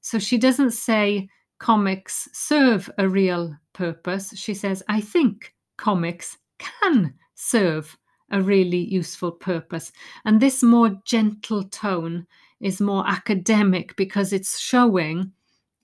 So 0.00 0.18
she 0.18 0.38
doesn't 0.38 0.72
say 0.72 1.28
comics 1.58 2.28
serve 2.32 2.90
a 2.98 3.08
real 3.08 3.54
purpose. 3.72 4.36
She 4.36 4.54
says 4.54 4.82
i 4.88 5.00
think 5.00 5.54
comics 5.76 6.38
can 6.58 7.14
serve 7.34 7.96
a 8.30 8.40
really 8.40 8.78
useful 8.78 9.30
purpose. 9.30 9.92
And 10.24 10.40
this 10.40 10.62
more 10.62 10.96
gentle 11.04 11.64
tone 11.64 12.26
is 12.64 12.80
more 12.80 13.06
academic 13.06 13.94
because 13.94 14.32
it's 14.32 14.58
showing 14.58 15.30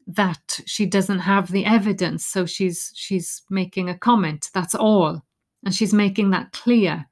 that 0.08 0.60
she 0.66 0.86
doesn't 0.86 1.20
have 1.20 1.52
the 1.52 1.64
evidence 1.64 2.26
so 2.26 2.44
she's 2.44 2.90
she's 2.96 3.42
making 3.50 3.88
a 3.88 3.98
comment 3.98 4.50
that's 4.52 4.74
all 4.74 5.22
and 5.64 5.74
she's 5.74 5.92
making 5.92 6.30
that 6.30 6.52
clear. 6.52 7.06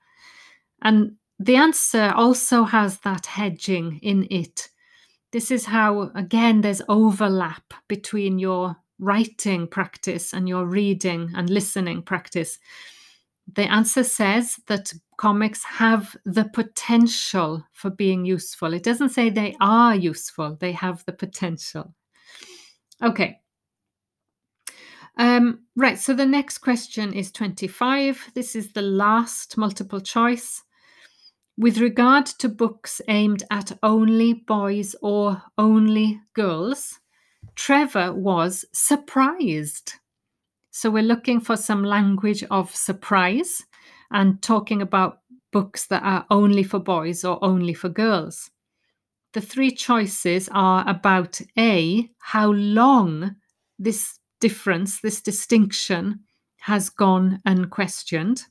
And 0.83 1.16
the 1.38 1.57
answer 1.57 2.12
also 2.14 2.64
has 2.64 2.98
that 3.00 3.26
hedging 3.26 3.98
in 4.02 4.26
it. 4.31 4.68
This 5.33 5.50
is 5.50 5.66
how, 5.66 6.11
again, 6.14 6.62
there's 6.62 6.83
overlap 6.88 7.74
between 7.88 8.38
your 8.38 8.76
writing 8.98 9.68
practice 9.68 10.33
and 10.33 10.48
your 10.48 10.66
reading 10.66 11.31
and 11.37 11.50
listening 11.50 12.02
practice. 12.02 12.59
The 13.52 13.70
answer 13.70 14.02
says 14.02 14.59
that 14.66 14.92
comics 15.18 15.62
have 15.64 16.16
the 16.24 16.48
potential 16.54 17.62
for 17.72 17.90
being 17.90 18.24
useful. 18.24 18.72
It 18.72 18.83
doesn't 18.83 19.11
say 19.11 19.28
they 19.28 19.54
are 19.61 19.94
useful, 19.94 20.57
they 20.59 20.72
have 20.72 21.04
the 21.04 21.12
potential. 21.12 21.94
Okay, 23.02 23.38
um, 25.18 25.64
right, 25.74 25.98
so 25.98 26.14
the 26.14 26.24
next 26.24 26.59
question 26.59 27.12
is 27.12 27.33
25. 27.33 28.31
This 28.35 28.54
is 28.54 28.72
the 28.72 28.83
last 28.83 29.59
multiple 29.59 30.00
choice. 30.00 30.62
With 31.59 31.78
regard 31.78 32.26
to 32.26 32.48
books 32.48 33.00
aimed 33.09 33.42
at 33.50 33.76
only 33.83 34.33
boys 34.33 34.94
or 35.02 35.42
only 35.59 36.20
girls, 36.35 37.00
Trevor 37.57 38.12
was 38.12 38.64
surprised. 38.72 39.94
So 40.70 40.88
we're 40.88 41.02
looking 41.02 41.40
for 41.40 41.57
some 41.57 41.83
language 41.83 42.44
of 42.44 42.74
surprise 42.74 43.64
and 44.11 44.40
talking 44.42 44.83
about 44.83 45.21
books 45.53 45.87
that 45.87 46.03
are 46.03 46.27
only 46.31 46.62
for 46.62 46.79
boys 46.79 47.25
or 47.25 47.42
only 47.42 47.75
for 47.75 47.88
girls. 47.88 48.51
The 49.35 49.40
three 49.40 49.71
choices 49.71 50.49
are 50.53 50.88
about 50.88 51.40
A, 51.59 52.11
how 52.18 52.51
long 52.53 53.37
this 53.79 54.18
difference, 54.40 55.01
this 55.01 55.21
distinction, 55.21 56.21
has 56.61 56.90
gone 56.90 57.40
unquestioned. 57.44 58.44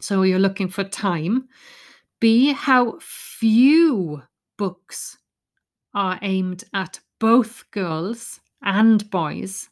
So 0.00 0.22
you're 0.22 0.38
looking 0.38 0.68
for 0.68 0.84
time. 0.84 1.48
B, 2.20 2.52
how 2.52 2.98
few 3.00 4.22
books 4.56 5.18
are 5.94 6.18
aimed 6.22 6.64
at 6.72 7.00
both 7.18 7.64
girls 7.70 8.40
and 8.62 9.08
boys. 9.10 9.70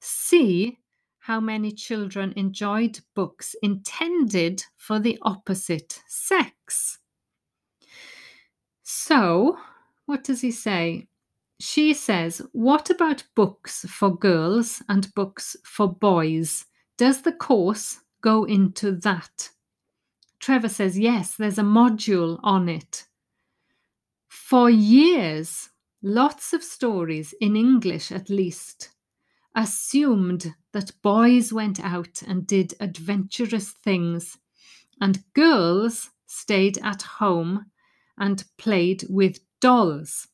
C, 0.00 0.78
how 1.28 1.38
many 1.38 1.70
children 1.70 2.32
enjoyed 2.36 2.98
books 3.14 3.54
intended 3.62 4.64
for 4.78 4.98
the 4.98 5.18
opposite 5.20 6.00
sex. 6.08 6.98
So, 8.82 9.58
what 10.06 10.24
does 10.24 10.40
he 10.40 10.50
say? 10.50 11.06
she 11.60 11.92
says, 11.92 12.40
What 12.52 12.88
about 12.88 13.24
books 13.34 13.84
for 13.90 14.16
girls 14.16 14.82
and 14.88 15.12
books 15.14 15.54
for 15.64 15.86
boys? 15.92 16.64
Does 16.96 17.20
the 17.20 17.32
course 17.32 17.98
go 18.22 18.44
into 18.44 18.92
that? 18.92 19.50
Trevor 20.40 20.70
says, 20.70 20.98
Yes, 20.98 21.34
there's 21.36 21.58
a 21.58 21.62
module 21.62 22.40
on 22.42 22.70
it. 22.70 23.04
For 24.28 24.70
years, 24.70 25.68
lots 26.02 26.54
of 26.54 26.62
stories, 26.64 27.34
in 27.38 27.54
English 27.54 28.10
at 28.10 28.30
least, 28.30 28.90
assumed 29.58 30.54
that 30.72 30.92
boys 31.02 31.52
went 31.52 31.84
out 31.84 32.22
and 32.26 32.46
did 32.46 32.74
adventurous 32.78 33.70
things 33.70 34.38
and 35.00 35.24
girls 35.34 36.10
stayed 36.26 36.78
at 36.84 37.02
home 37.02 37.66
and 38.16 38.44
played 38.56 39.04
with 39.10 39.40
dolls. 39.60 40.28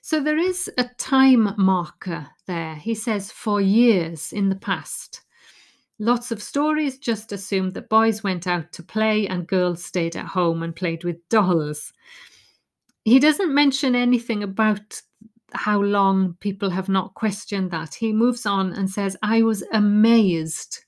So 0.00 0.22
there 0.22 0.38
is 0.38 0.70
a 0.78 0.84
time 0.96 1.54
marker 1.58 2.28
there. 2.46 2.74
He 2.74 2.94
says 2.94 3.30
for 3.30 3.60
years 3.60 4.32
in 4.32 4.48
the 4.48 4.56
past. 4.56 5.20
Lots 5.98 6.30
of 6.30 6.42
stories 6.42 6.96
just 6.96 7.32
assumed 7.32 7.74
that 7.74 7.90
boys 7.90 8.22
went 8.22 8.46
out 8.46 8.72
to 8.72 8.82
play 8.82 9.26
and 9.26 9.46
girls 9.46 9.84
stayed 9.84 10.16
at 10.16 10.26
home 10.26 10.62
and 10.62 10.74
played 10.74 11.04
with 11.04 11.28
dolls. 11.28 11.92
He 13.04 13.18
doesn't 13.18 13.54
mention 13.54 13.94
anything 13.94 14.42
about 14.42 15.02
how 15.52 15.80
long 15.80 16.36
people 16.40 16.70
have 16.70 16.88
not 16.88 17.14
questioned 17.14 17.70
that. 17.70 17.94
He 17.94 18.12
moves 18.12 18.46
on 18.46 18.72
and 18.72 18.90
says, 18.90 19.16
I 19.22 19.42
was 19.42 19.62
amazed. 19.72 20.84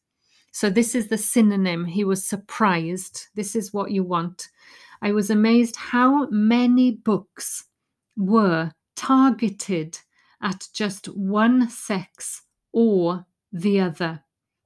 So, 0.52 0.68
this 0.68 0.94
is 0.94 1.08
the 1.08 1.18
synonym. 1.18 1.84
He 1.84 2.04
was 2.04 2.28
surprised. 2.28 3.28
This 3.34 3.54
is 3.54 3.72
what 3.72 3.90
you 3.90 4.02
want. 4.02 4.48
I 5.00 5.12
was 5.12 5.30
amazed 5.30 5.76
how 5.76 6.28
many 6.30 6.90
books 6.90 7.64
were 8.16 8.72
targeted 8.96 9.98
at 10.42 10.66
just 10.74 11.06
one 11.06 11.68
sex 11.70 12.42
or 12.72 13.26
the 13.52 13.80
other. 13.80 14.22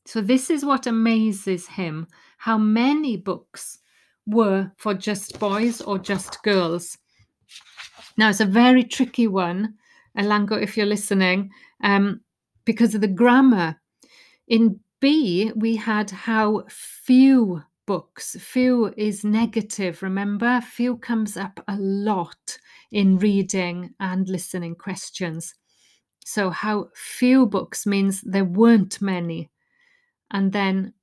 So, 0.06 0.20
this 0.20 0.50
is 0.50 0.64
what 0.64 0.86
amazes 0.86 1.68
him 1.68 2.08
how 2.44 2.58
many 2.58 3.16
books 3.16 3.78
were 4.26 4.70
for 4.76 4.92
just 4.92 5.38
boys 5.38 5.80
or 5.80 5.98
just 5.98 6.42
girls. 6.42 6.98
Now, 8.18 8.28
it's 8.28 8.40
a 8.40 8.44
very 8.44 8.84
tricky 8.84 9.26
one, 9.26 9.76
Elango, 10.18 10.60
if 10.60 10.76
you're 10.76 10.86
listening, 10.86 11.50
um, 11.82 12.20
because 12.64 12.94
of 12.94 13.00
the 13.00 13.08
grammar. 13.08 13.80
In 14.48 14.80
B, 15.00 15.52
we 15.56 15.76
had 15.76 16.10
how 16.10 16.64
few 16.68 17.62
books. 17.86 18.36
Few 18.40 18.92
is 18.96 19.24
negative, 19.24 20.02
remember? 20.02 20.60
Few 20.60 20.96
comes 20.96 21.36
up 21.36 21.62
a 21.68 21.76
lot 21.76 22.58
in 22.92 23.18
reading 23.18 23.94
and 24.00 24.28
listening 24.28 24.74
questions. 24.74 25.54
So, 26.24 26.50
how 26.50 26.88
few 26.94 27.46
books 27.46 27.86
means 27.86 28.22
there 28.22 28.44
weren't 28.44 29.02
many. 29.02 29.50
And 30.30 30.52
then 30.52 30.94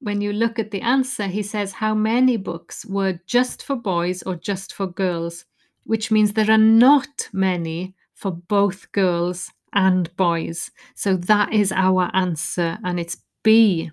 when 0.00 0.20
you 0.20 0.32
look 0.32 0.58
at 0.58 0.70
the 0.70 0.80
answer, 0.80 1.26
he 1.26 1.42
says 1.42 1.72
how 1.72 1.94
many 1.94 2.36
books 2.36 2.84
were 2.86 3.20
just 3.26 3.62
for 3.62 3.76
boys 3.76 4.22
or 4.22 4.36
just 4.36 4.72
for 4.72 4.86
girls, 4.86 5.44
which 5.84 6.10
means 6.10 6.32
there 6.32 6.50
are 6.50 6.58
not 6.58 7.28
many 7.32 7.94
for 8.18 8.32
both 8.32 8.90
girls 8.90 9.52
and 9.72 10.14
boys. 10.16 10.72
So 10.96 11.16
that 11.16 11.52
is 11.52 11.70
our 11.70 12.10
answer, 12.14 12.78
and 12.84 12.98
it's 12.98 13.16
B. 13.44 13.92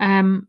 Um, 0.00 0.48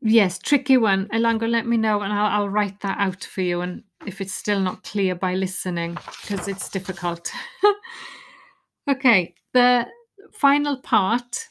yes, 0.00 0.38
tricky 0.38 0.78
one. 0.78 1.06
Elango, 1.12 1.48
let 1.48 1.66
me 1.66 1.76
know, 1.76 2.00
and 2.00 2.12
I'll, 2.12 2.42
I'll 2.42 2.48
write 2.48 2.80
that 2.80 2.96
out 2.98 3.24
for 3.24 3.42
you. 3.42 3.60
And 3.60 3.82
if 4.06 4.22
it's 4.22 4.34
still 4.34 4.58
not 4.58 4.84
clear 4.84 5.14
by 5.14 5.34
listening, 5.34 5.98
because 6.22 6.48
it's 6.48 6.70
difficult. 6.70 7.30
okay, 8.90 9.34
the 9.52 9.86
final 10.32 10.78
part 10.78 11.46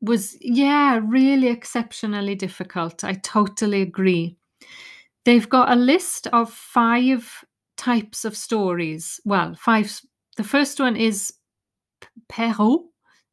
was, 0.00 0.38
yeah, 0.40 0.98
really 1.04 1.48
exceptionally 1.48 2.34
difficult. 2.34 3.04
I 3.04 3.12
totally 3.12 3.82
agree. 3.82 4.38
They've 5.26 5.48
got 5.48 5.70
a 5.70 5.76
list 5.76 6.26
of 6.28 6.50
five 6.50 7.44
types 7.76 8.24
of 8.24 8.36
stories. 8.36 9.20
Well, 9.24 9.54
five. 9.54 10.00
The 10.36 10.44
first 10.44 10.80
one 10.80 10.96
is 10.96 11.34
Perrault, 12.28 12.86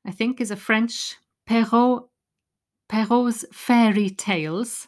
I 0.06 0.12
think, 0.12 0.42
is 0.42 0.52
a 0.52 0.56
French 0.56 1.16
Perrault. 1.46 2.10
Perrault's 2.88 3.46
fairy 3.54 4.10
tales. 4.10 4.88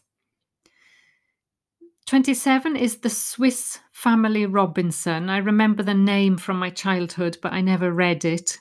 27 2.08 2.76
is 2.76 2.98
the 2.98 3.10
Swiss 3.10 3.80
Family 3.94 4.46
Robinson. 4.46 5.30
I 5.30 5.38
remember 5.38 5.84
the 5.84 5.94
name 5.94 6.38
from 6.38 6.58
my 6.58 6.70
childhood, 6.70 7.38
but 7.42 7.54
I 7.54 7.62
never 7.62 7.92
read 7.92 8.26
it 8.26 8.58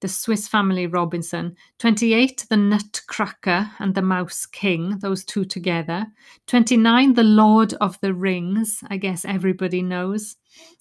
the 0.00 0.08
Swiss 0.08 0.46
Family 0.46 0.86
Robinson. 0.86 1.56
28, 1.78 2.46
The 2.48 2.56
Nutcracker 2.56 3.70
and 3.78 3.94
the 3.94 4.02
Mouse 4.02 4.46
King, 4.46 4.98
those 5.00 5.24
two 5.24 5.44
together. 5.44 6.06
29, 6.46 7.14
The 7.14 7.22
Lord 7.22 7.74
of 7.74 8.00
the 8.00 8.14
Rings, 8.14 8.82
I 8.88 8.96
guess 8.96 9.24
everybody 9.24 9.82
knows. 9.82 10.36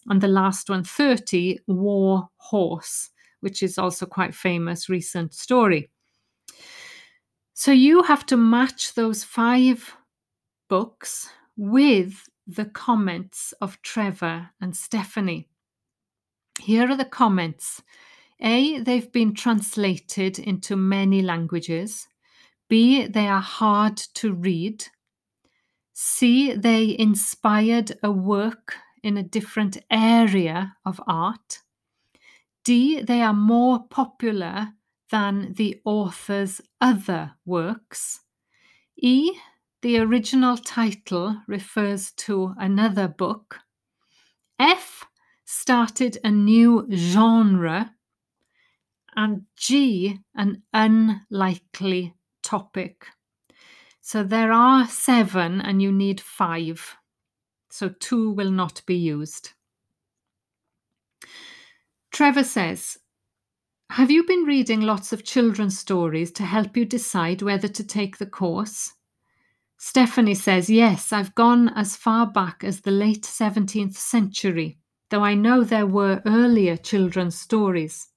And 0.07 0.21
the 0.21 0.27
last 0.27 0.69
one, 0.69 0.83
30, 0.83 1.59
War 1.67 2.29
Horse, 2.37 3.09
which 3.41 3.63
is 3.63 3.77
also 3.77 4.05
quite 4.05 4.35
famous 4.35 4.89
recent 4.89 5.33
story. 5.33 5.89
So 7.53 7.71
you 7.71 8.03
have 8.03 8.25
to 8.27 8.37
match 8.37 8.93
those 8.93 9.23
five 9.23 9.95
books 10.69 11.29
with 11.55 12.29
the 12.45 12.65
comments 12.65 13.53
of 13.61 13.81
Trevor 13.81 14.49
and 14.61 14.75
Stephanie. 14.75 15.49
Here 16.59 16.89
are 16.89 16.95
the 16.95 17.05
comments. 17.05 17.81
A, 18.39 18.79
they've 18.79 19.11
been 19.11 19.33
translated 19.33 20.37
into 20.39 20.75
many 20.75 21.21
languages. 21.21 22.07
B, 22.69 23.07
they 23.07 23.27
are 23.27 23.41
hard 23.41 23.97
to 24.15 24.33
read. 24.33 24.85
C, 25.93 26.53
they 26.53 26.95
inspired 26.97 27.93
a 28.03 28.11
work 28.11 28.75
in 29.01 29.17
a 29.17 29.23
different 29.23 29.77
area 29.89 30.75
of 30.85 31.01
art. 31.07 31.59
D, 32.63 33.01
they 33.01 33.21
are 33.21 33.33
more 33.33 33.79
popular 33.89 34.73
than 35.09 35.53
the 35.53 35.79
author's 35.85 36.61
other 36.81 37.31
works. 37.45 38.19
E, 38.97 39.31
the 39.81 39.97
original 39.99 40.57
title 40.57 41.41
refers 41.47 42.11
to 42.11 42.53
another 42.57 43.07
book. 43.07 43.59
F, 44.59 45.05
started 45.45 46.17
a 46.23 46.31
new 46.31 46.87
genre 46.91 47.93
and 49.17 49.41
G, 49.57 50.19
an 50.35 50.61
unlikely 50.73 52.13
topic. 52.43 53.07
So 53.99 54.23
there 54.23 54.53
are 54.53 54.87
seven 54.87 55.59
and 55.59 55.81
you 55.81 55.91
need 55.91 56.21
five. 56.21 56.95
So 57.69 57.89
two 57.89 58.31
will 58.31 58.51
not 58.51 58.83
be 58.85 58.95
used. 58.95 59.49
Trevor 62.11 62.43
says, 62.43 62.99
Have 63.89 64.11
you 64.11 64.23
been 64.23 64.43
reading 64.43 64.81
lots 64.81 65.11
of 65.11 65.25
children's 65.25 65.77
stories 65.77 66.31
to 66.33 66.43
help 66.43 66.77
you 66.77 66.85
decide 66.85 67.41
whether 67.41 67.67
to 67.67 67.83
take 67.83 68.17
the 68.17 68.25
course? 68.27 68.93
Stephanie 69.79 70.35
says, 70.35 70.69
Yes, 70.69 71.11
I've 71.11 71.35
gone 71.35 71.69
as 71.69 71.95
far 71.95 72.27
back 72.27 72.63
as 72.63 72.81
the 72.81 72.91
late 72.91 73.23
17th 73.23 73.95
century, 73.95 74.77
though 75.09 75.23
I 75.23 75.33
know 75.33 75.63
there 75.63 75.87
were 75.87 76.21
earlier 76.25 76.77
children's 76.77 77.37
stories. 77.37 78.09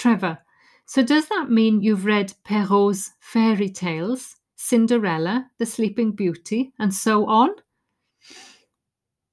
Trevor, 0.00 0.38
so 0.86 1.02
does 1.02 1.28
that 1.28 1.50
mean 1.50 1.82
you've 1.82 2.06
read 2.06 2.32
Perrault's 2.42 3.12
fairy 3.20 3.68
tales, 3.68 4.36
Cinderella, 4.56 5.50
The 5.58 5.66
Sleeping 5.66 6.12
Beauty, 6.12 6.72
and 6.78 6.94
so 6.94 7.26
on? 7.26 7.50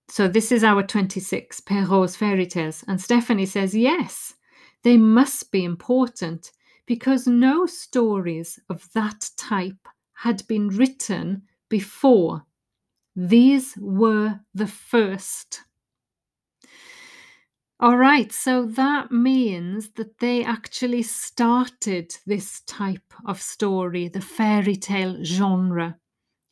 So 0.09 0.27
this 0.27 0.51
is 0.51 0.65
our 0.65 0.83
26, 0.83 1.61
Perrault's 1.61 2.17
fairy 2.17 2.45
tales. 2.45 2.83
And 2.85 2.99
Stephanie 2.99 3.45
says, 3.45 3.73
yes, 3.73 4.33
they 4.83 4.97
must 4.97 5.53
be 5.53 5.63
important 5.63 6.51
because 6.85 7.27
no 7.27 7.65
stories 7.65 8.59
of 8.69 8.91
that 8.91 9.29
type 9.37 9.87
had 10.15 10.45
been 10.49 10.67
written 10.67 11.43
before. 11.69 12.43
These 13.15 13.77
were 13.79 14.41
the 14.53 14.67
first. 14.67 15.61
All 17.79 17.95
right, 17.95 18.31
so 18.31 18.65
that 18.65 19.11
means 19.11 19.91
that 19.91 20.17
they 20.17 20.43
actually 20.43 21.03
started 21.03 22.11
this 22.25 22.61
type 22.61 23.13
of 23.23 23.39
story, 23.39 24.07
the 24.07 24.21
fairy 24.21 24.75
tale 24.75 25.23
genre, 25.23 25.99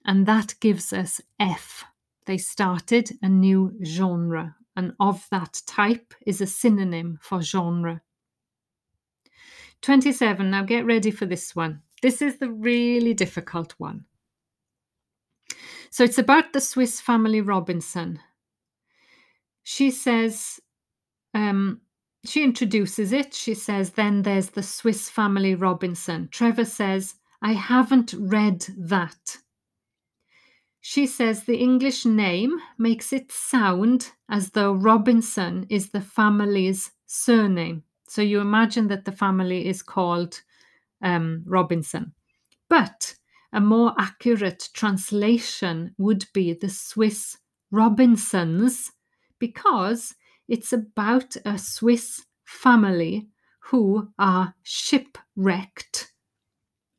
and 0.06 0.28
that 0.28 0.54
gives 0.60 0.94
us 0.94 1.20
F. 1.40 1.84
They 2.28 2.38
started 2.38 3.10
a 3.24 3.30
new 3.30 3.76
genre, 3.84 4.56
and 4.76 4.94
of 5.00 5.26
that 5.32 5.62
type 5.66 6.14
is 6.28 6.42
a 6.42 6.48
synonym 6.48 7.18
for 7.22 7.42
genre. 7.42 8.04
27, 9.82 10.52
now 10.52 10.64
get 10.64 10.86
ready 10.86 11.10
for 11.10 11.26
this 11.26 11.56
one. 11.56 11.82
This 12.04 12.22
is 12.22 12.38
the 12.38 12.52
really 12.52 13.16
difficult 13.16 13.74
one. 13.80 14.06
So 15.90 16.04
it's 16.04 16.20
about 16.20 16.54
the 16.54 16.62
Swiss 16.62 17.02
family 17.02 17.42
Robinson. 17.42 18.20
She 19.64 19.90
says, 19.90 20.60
um, 21.36 21.82
she 22.26 22.44
introduces 22.44 23.12
it. 23.12 23.36
She 23.36 23.54
says, 23.54 23.92
Then 23.92 24.24
there's 24.24 24.50
the 24.50 24.64
Swiss 24.64 25.10
Family 25.10 25.54
Robinson. 25.54 26.30
Trevor 26.32 26.66
says, 26.66 27.16
I 27.42 27.52
haven't 27.54 28.16
read 28.18 28.66
that. 28.78 29.38
She 30.82 31.06
says 31.06 31.44
the 31.44 31.58
English 31.58 32.06
name 32.06 32.60
makes 32.78 33.12
it 33.12 33.32
sound 33.32 34.12
as 34.30 34.52
though 34.52 34.74
Robinson 34.74 35.66
is 35.70 35.90
the 35.90 36.02
family's 36.02 36.92
surname. 37.06 37.84
So 38.08 38.22
you 38.22 38.40
imagine 38.40 38.88
that 38.88 39.04
the 39.04 39.12
family 39.12 39.68
is 39.68 39.82
called 39.82 40.42
um, 41.02 41.44
Robinson. 41.46 42.14
But 42.70 43.16
a 43.52 43.60
more 43.60 43.94
accurate 43.98 44.70
translation 44.74 45.96
would 45.98 46.26
be 46.34 46.54
the 46.54 46.70
Swiss 46.70 47.38
Robinsons 47.72 48.92
because 49.40 50.16
it's 50.48 50.72
about 50.74 51.36
a 51.46 51.58
Swiss 51.58 52.26
family 52.44 53.28
who 53.60 54.10
are 54.20 54.54
shipwrecked, 54.64 56.12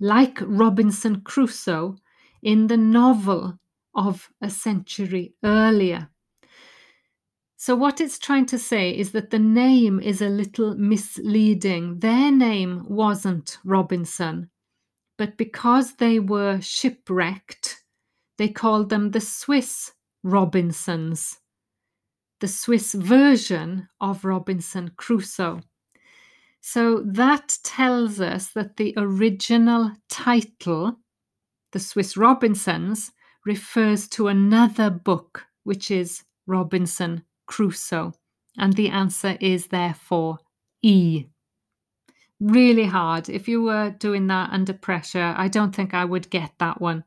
like 0.00 0.38
Robinson 0.42 1.20
Crusoe 1.20 1.96
in 2.42 2.66
the 2.66 2.76
novel 2.76 3.58
of 3.94 4.30
a 4.40 4.50
century 4.50 5.34
earlier. 5.44 6.10
So, 7.56 7.74
what 7.74 8.00
it's 8.00 8.18
trying 8.18 8.46
to 8.46 8.58
say 8.58 8.90
is 8.90 9.12
that 9.12 9.30
the 9.30 9.38
name 9.38 9.98
is 9.98 10.20
a 10.20 10.28
little 10.28 10.76
misleading. 10.76 12.00
Their 12.00 12.30
name 12.30 12.84
wasn't 12.86 13.58
Robinson, 13.64 14.50
but 15.16 15.36
because 15.36 15.94
they 15.94 16.18
were 16.20 16.60
shipwrecked, 16.60 17.82
they 18.36 18.48
called 18.48 18.90
them 18.90 19.10
the 19.10 19.20
Swiss 19.20 19.92
Robinsons, 20.22 21.38
the 22.40 22.48
Swiss 22.48 22.92
version 22.92 23.88
of 24.00 24.24
Robinson 24.24 24.90
Crusoe. 24.96 25.60
So 26.60 27.02
that 27.06 27.58
tells 27.62 28.20
us 28.20 28.48
that 28.48 28.76
the 28.76 28.92
original 28.96 29.92
title, 30.08 30.98
The 31.72 31.78
Swiss 31.78 32.16
Robinsons, 32.16 33.12
refers 33.44 34.08
to 34.08 34.26
another 34.28 34.90
book, 34.90 35.46
which 35.62 35.90
is 35.90 36.24
Robinson 36.46 37.22
Crusoe. 37.46 38.12
And 38.58 38.72
the 38.72 38.88
answer 38.88 39.38
is 39.40 39.68
therefore 39.68 40.38
E. 40.82 41.26
Really 42.40 42.84
hard. 42.86 43.28
If 43.28 43.48
you 43.48 43.62
were 43.62 43.90
doing 43.90 44.26
that 44.26 44.50
under 44.50 44.72
pressure, 44.72 45.34
I 45.36 45.48
don't 45.48 45.74
think 45.74 45.94
I 45.94 46.04
would 46.04 46.28
get 46.28 46.52
that 46.58 46.80
one. 46.80 47.04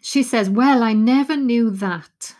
She 0.00 0.22
says, 0.22 0.50
Well, 0.50 0.82
I 0.82 0.92
never 0.92 1.36
knew 1.36 1.70
that. 1.70 2.34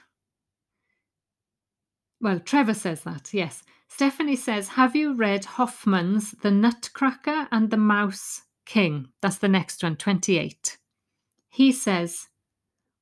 Well, 2.21 2.41
Trevor 2.41 2.75
says 2.75 3.03
that, 3.03 3.33
yes. 3.33 3.63
Stephanie 3.87 4.37
says, 4.37 4.69
Have 4.69 4.97
you 4.97 5.15
read 5.15 5.45
Hoffmann's 5.45 6.33
The 6.33 6.51
Nutcracker 6.51 7.49
and 7.51 7.71
the 7.71 7.77
Mouse 7.77 8.43
King? 8.67 9.09
That's 9.23 9.39
the 9.39 9.49
next 9.49 9.83
one, 9.83 9.97
28. 9.97 10.79
He 11.49 11.73
says, 11.73 12.29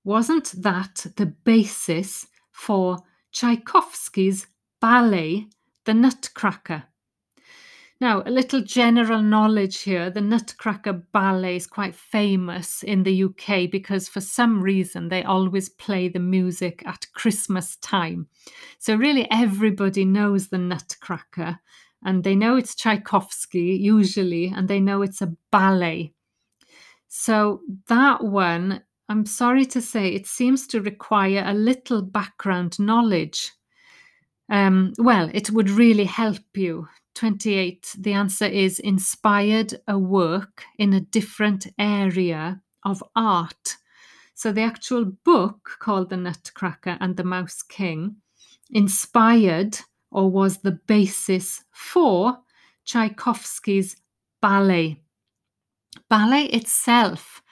Wasn't 0.04 0.54
that 0.62 1.06
the 1.16 1.26
basis 1.26 2.26
for 2.52 2.98
Tchaikovsky's 3.32 4.46
ballet, 4.80 5.48
The 5.84 5.94
Nutcracker? 5.94 6.84
Now, 7.98 8.22
a 8.26 8.30
little 8.30 8.60
general 8.60 9.22
knowledge 9.22 9.80
here. 9.82 10.10
The 10.10 10.20
Nutcracker 10.20 10.92
Ballet 10.92 11.56
is 11.56 11.66
quite 11.66 11.94
famous 11.94 12.82
in 12.82 13.04
the 13.04 13.24
UK 13.24 13.70
because 13.70 14.06
for 14.06 14.20
some 14.20 14.62
reason 14.62 15.08
they 15.08 15.22
always 15.22 15.70
play 15.70 16.08
the 16.08 16.18
music 16.18 16.82
at 16.84 17.06
Christmas 17.14 17.76
time. 17.76 18.28
So, 18.78 18.96
really, 18.96 19.26
everybody 19.30 20.04
knows 20.04 20.48
the 20.48 20.58
Nutcracker 20.58 21.58
and 22.04 22.22
they 22.22 22.34
know 22.34 22.56
it's 22.56 22.74
Tchaikovsky 22.74 23.78
usually, 23.80 24.52
and 24.54 24.68
they 24.68 24.78
know 24.78 25.00
it's 25.00 25.22
a 25.22 25.34
ballet. 25.50 26.12
So, 27.08 27.62
that 27.88 28.22
one, 28.22 28.82
I'm 29.08 29.24
sorry 29.24 29.64
to 29.66 29.80
say, 29.80 30.08
it 30.08 30.26
seems 30.26 30.66
to 30.68 30.82
require 30.82 31.42
a 31.46 31.54
little 31.54 32.02
background 32.02 32.78
knowledge. 32.78 33.52
Um, 34.50 34.92
well, 34.98 35.30
it 35.32 35.50
would 35.50 35.70
really 35.70 36.04
help 36.04 36.44
you 36.54 36.86
28, 37.16 37.96
the 37.98 38.12
answer 38.12 38.44
is 38.44 38.78
inspired 38.78 39.74
a 39.88 39.98
work 39.98 40.64
in 40.78 40.92
a 40.92 41.00
different 41.00 41.66
area 41.78 42.60
of 42.84 43.02
art. 43.16 43.76
So 44.34 44.52
the 44.52 44.60
actual 44.60 45.06
book 45.06 45.76
called 45.78 46.10
The 46.10 46.18
Nutcracker 46.18 46.98
and 47.00 47.16
the 47.16 47.24
Mouse 47.24 47.62
King 47.62 48.16
inspired 48.70 49.78
or 50.10 50.30
was 50.30 50.58
the 50.58 50.78
basis 50.86 51.64
for 51.72 52.38
Tchaikovsky's 52.84 53.96
ballet. 54.42 55.00
Ballet 56.10 56.44
itself 56.44 57.42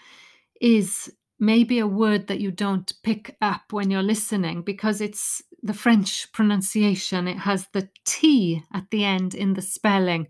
is 0.60 1.10
maybe 1.38 1.78
a 1.78 1.86
word 1.86 2.26
that 2.28 2.40
you 2.40 2.50
don't 2.50 2.92
pick 3.02 3.36
up 3.40 3.72
when 3.72 3.90
you're 3.90 4.02
listening 4.02 4.62
because 4.62 5.00
it's 5.00 5.42
the 5.62 5.74
French 5.74 6.30
pronunciation. 6.32 7.26
It 7.26 7.38
has 7.38 7.66
the 7.72 7.88
T 8.04 8.62
at 8.72 8.84
the 8.90 9.04
end 9.04 9.34
in 9.34 9.54
the 9.54 9.62
spelling. 9.62 10.28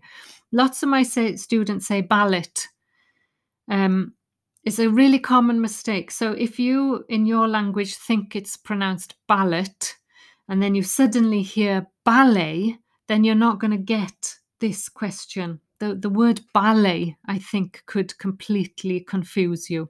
Lots 0.51 0.81
of 0.83 0.89
my 0.89 1.03
say, 1.03 1.35
students 1.35 1.87
say 1.87 2.01
ballot. 2.01 2.67
Um, 3.69 4.13
it's 4.63 4.79
a 4.79 4.89
really 4.89 5.19
common 5.19 5.61
mistake. 5.61 6.09
So 6.09 6.31
if 6.31 6.59
you, 6.59 7.05
in 7.09 7.25
your 7.25 7.47
language, 7.47 7.95
think 7.95 8.35
it's 8.35 8.57
pronounced 8.57 9.15
ballot 9.27 9.95
and 10.47 10.61
then 10.61 10.75
you 10.75 10.83
suddenly 10.83 11.41
hear 11.41 11.87
ballet, 12.03 12.77
then 13.07 13.23
you're 13.23 13.35
not 13.35 13.59
going 13.59 13.71
to 13.71 13.77
get 13.77 14.35
this 14.59 14.89
question. 14.89 15.59
The, 15.79 15.95
the 15.95 16.09
word 16.09 16.41
ballet, 16.53 17.17
I 17.27 17.39
think, 17.39 17.83
could 17.85 18.17
completely 18.17 19.01
confuse 19.01 19.69
you. 19.69 19.89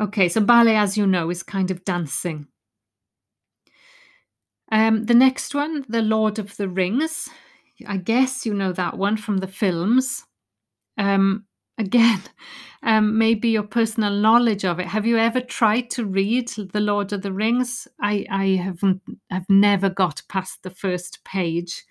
Okay, 0.00 0.28
so 0.28 0.40
ballet, 0.40 0.76
as 0.76 0.96
you 0.96 1.06
know, 1.06 1.30
is 1.30 1.42
kind 1.42 1.70
of 1.70 1.84
dancing. 1.84 2.48
Um, 4.72 5.04
the 5.04 5.14
next 5.14 5.54
one, 5.54 5.84
The 5.88 6.02
Lord 6.02 6.38
of 6.38 6.56
the 6.56 6.68
Rings. 6.68 7.28
I 7.86 7.96
guess 7.98 8.46
you 8.46 8.54
know 8.54 8.72
that 8.72 8.98
one 8.98 9.16
from 9.16 9.38
the 9.38 9.46
films. 9.46 10.24
Um, 10.98 11.46
again, 11.78 12.22
um, 12.82 13.18
maybe 13.18 13.48
your 13.48 13.64
personal 13.64 14.12
knowledge 14.12 14.64
of 14.64 14.78
it. 14.78 14.86
Have 14.86 15.06
you 15.06 15.18
ever 15.18 15.40
tried 15.40 15.90
to 15.90 16.04
read 16.04 16.48
The 16.48 16.80
Lord 16.80 17.12
of 17.12 17.22
the 17.22 17.32
Rings? 17.32 17.88
I, 18.00 18.26
I 18.30 18.46
haven't 18.62 19.02
have 19.30 19.46
never 19.48 19.90
got 19.90 20.22
past 20.28 20.62
the 20.62 20.70
first 20.70 21.24
page. 21.24 21.84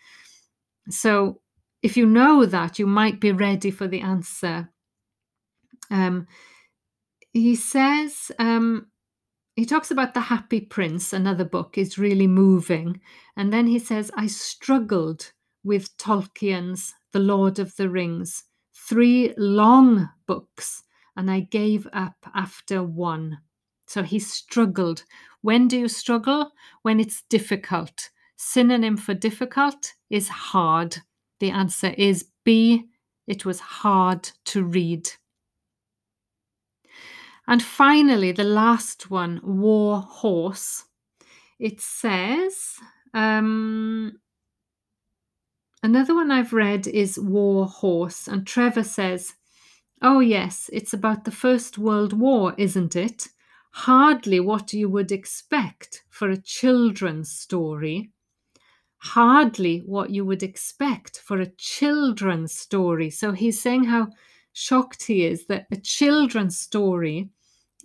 So 0.90 1.42
if 1.82 1.98
you 1.98 2.06
know 2.06 2.46
that, 2.46 2.80
you 2.80 2.88
might 2.88 3.20
be 3.20 3.32
ready 3.32 3.72
for 3.72 3.88
the 3.88 4.02
answer. 4.02 4.70
Um, 5.92 6.28
he 7.34 7.56
says 7.56 8.32
um, 8.38 8.88
he 9.56 9.66
talks 9.66 9.92
about 9.92 10.14
the 10.14 10.22
happy 10.22 10.62
prince 10.62 11.14
another 11.14 11.46
book 11.46 11.78
is 11.78 11.98
really 11.98 12.28
moving. 12.28 13.02
And 13.36 13.52
then 13.52 13.68
he 13.68 13.80
says 13.80 14.12
i 14.16 14.28
struggled 14.28 15.32
with 15.64 15.96
tolkien's 15.98 16.94
the 17.12 17.20
lord 17.20 17.60
of 17.60 17.76
the 17.76 17.90
rings 17.90 18.44
three 18.76 19.34
long 19.38 20.10
books 20.28 20.84
and 21.16 21.30
i 21.30 21.42
gave 21.42 21.88
up 21.94 22.16
after 22.36 22.84
one. 22.84 23.40
So 23.88 24.02
he 24.02 24.20
struggled. 24.20 25.04
When 25.42 25.68
do 25.68 25.78
you 25.78 25.88
struggle? 25.88 26.52
When 26.84 27.00
it's 27.00 27.24
difficult. 27.30 28.10
Synonym 28.38 28.98
for 28.98 29.14
difficult 29.14 29.94
is 30.10 30.30
hard. 30.30 30.98
The 31.40 31.52
answer 31.52 31.94
is 31.98 32.30
b 32.44 32.86
it 33.28 33.46
was 33.46 33.60
hard 33.60 34.30
to 34.46 34.64
read 34.64 35.10
and 37.48 37.62
finally, 37.62 38.32
the 38.32 38.44
last 38.44 39.12
one, 39.12 39.42
War 39.44 40.02
Horse. 40.02 40.86
It 41.60 41.82
says, 41.82 42.76
um, 43.14 44.20
another 45.82 46.16
one 46.16 46.32
I've 46.32 46.54
read 46.54 46.88
is 46.88 47.20
War 47.20 47.68
Horse. 47.68 48.28
And 48.28 48.48
Trevor 48.48 48.84
says, 48.84 49.34
Oh, 50.02 50.20
yes, 50.20 50.70
it's 50.74 50.94
about 50.94 51.24
the 51.24 51.32
First 51.32 51.78
World 51.78 52.12
War, 52.12 52.54
isn't 52.58 52.96
it? 52.96 53.30
Hardly 53.72 54.40
what 54.40 54.74
you 54.74 54.90
would 54.90 55.12
expect 55.12 56.04
for 56.10 56.30
a 56.30 56.42
children's 56.42 57.32
story. 57.32 58.12
Hardly 58.98 59.80
what 59.80 60.10
you 60.10 60.26
would 60.26 60.44
expect 60.44 61.20
for 61.20 61.40
a 61.40 61.52
children's 61.58 62.54
story. 62.54 63.10
So 63.10 63.32
he's 63.32 63.62
saying 63.62 63.86
how 63.86 64.10
shocked 64.54 65.04
he 65.04 65.26
is 65.26 65.46
that 65.48 65.68
a 65.72 65.76
children's 65.76 66.58
story 66.58 67.30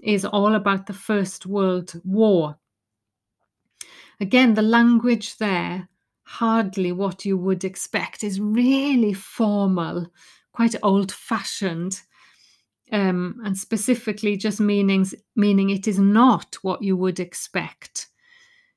is 0.02 0.24
all 0.24 0.54
about 0.54 0.87
the 0.87 0.92
First 0.92 1.46
World 1.46 1.92
War. 2.04 2.57
Again, 4.20 4.54
the 4.54 4.62
language 4.62 5.37
there, 5.38 5.88
hardly 6.22 6.92
what 6.92 7.24
you 7.24 7.37
would 7.37 7.64
expect, 7.64 8.22
is 8.22 8.40
really 8.40 9.12
formal, 9.12 10.07
quite 10.52 10.74
old 10.83 11.11
fashioned. 11.11 12.00
Um, 12.90 13.42
and 13.44 13.54
specifically 13.57 14.38
just 14.38 14.61
meanings 14.61 15.14
meaning 15.37 15.68
it 15.68 15.87
is 15.87 15.98
not 15.98 16.57
what 16.62 16.81
you 16.81 16.96
would 16.96 17.20
expect. 17.20 18.09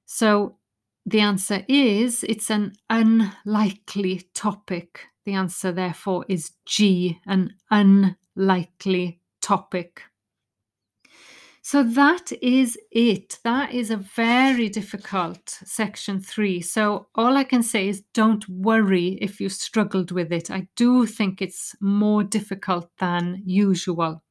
So 0.05 0.57
the 1.05 1.19
answer 1.19 1.65
is 1.67 2.23
it's 2.23 2.49
an 2.49 2.73
unlikely 2.89 4.29
topic 4.33 5.07
the 5.25 5.33
answer, 5.33 5.71
therefore, 5.71 6.25
is 6.27 6.51
G, 6.65 7.19
an 7.27 7.53
unlikely 7.69 9.19
topic. 9.41 10.01
So 11.61 11.83
that 11.83 12.31
is 12.41 12.75
it. 12.91 13.37
That 13.43 13.71
is 13.71 13.91
a 13.91 13.97
very 13.97 14.67
difficult 14.67 15.47
section 15.63 16.19
three. 16.19 16.59
So 16.59 17.07
all 17.13 17.37
I 17.37 17.43
can 17.43 17.61
say 17.61 17.87
is 17.87 18.03
don't 18.15 18.47
worry 18.49 19.19
if 19.21 19.39
you 19.39 19.47
struggled 19.47 20.11
with 20.11 20.31
it. 20.31 20.49
I 20.49 20.67
do 20.75 21.05
think 21.05 21.39
it's 21.39 21.75
more 21.79 22.23
difficult 22.23 22.89
than 22.97 23.43
usual. 23.45 24.23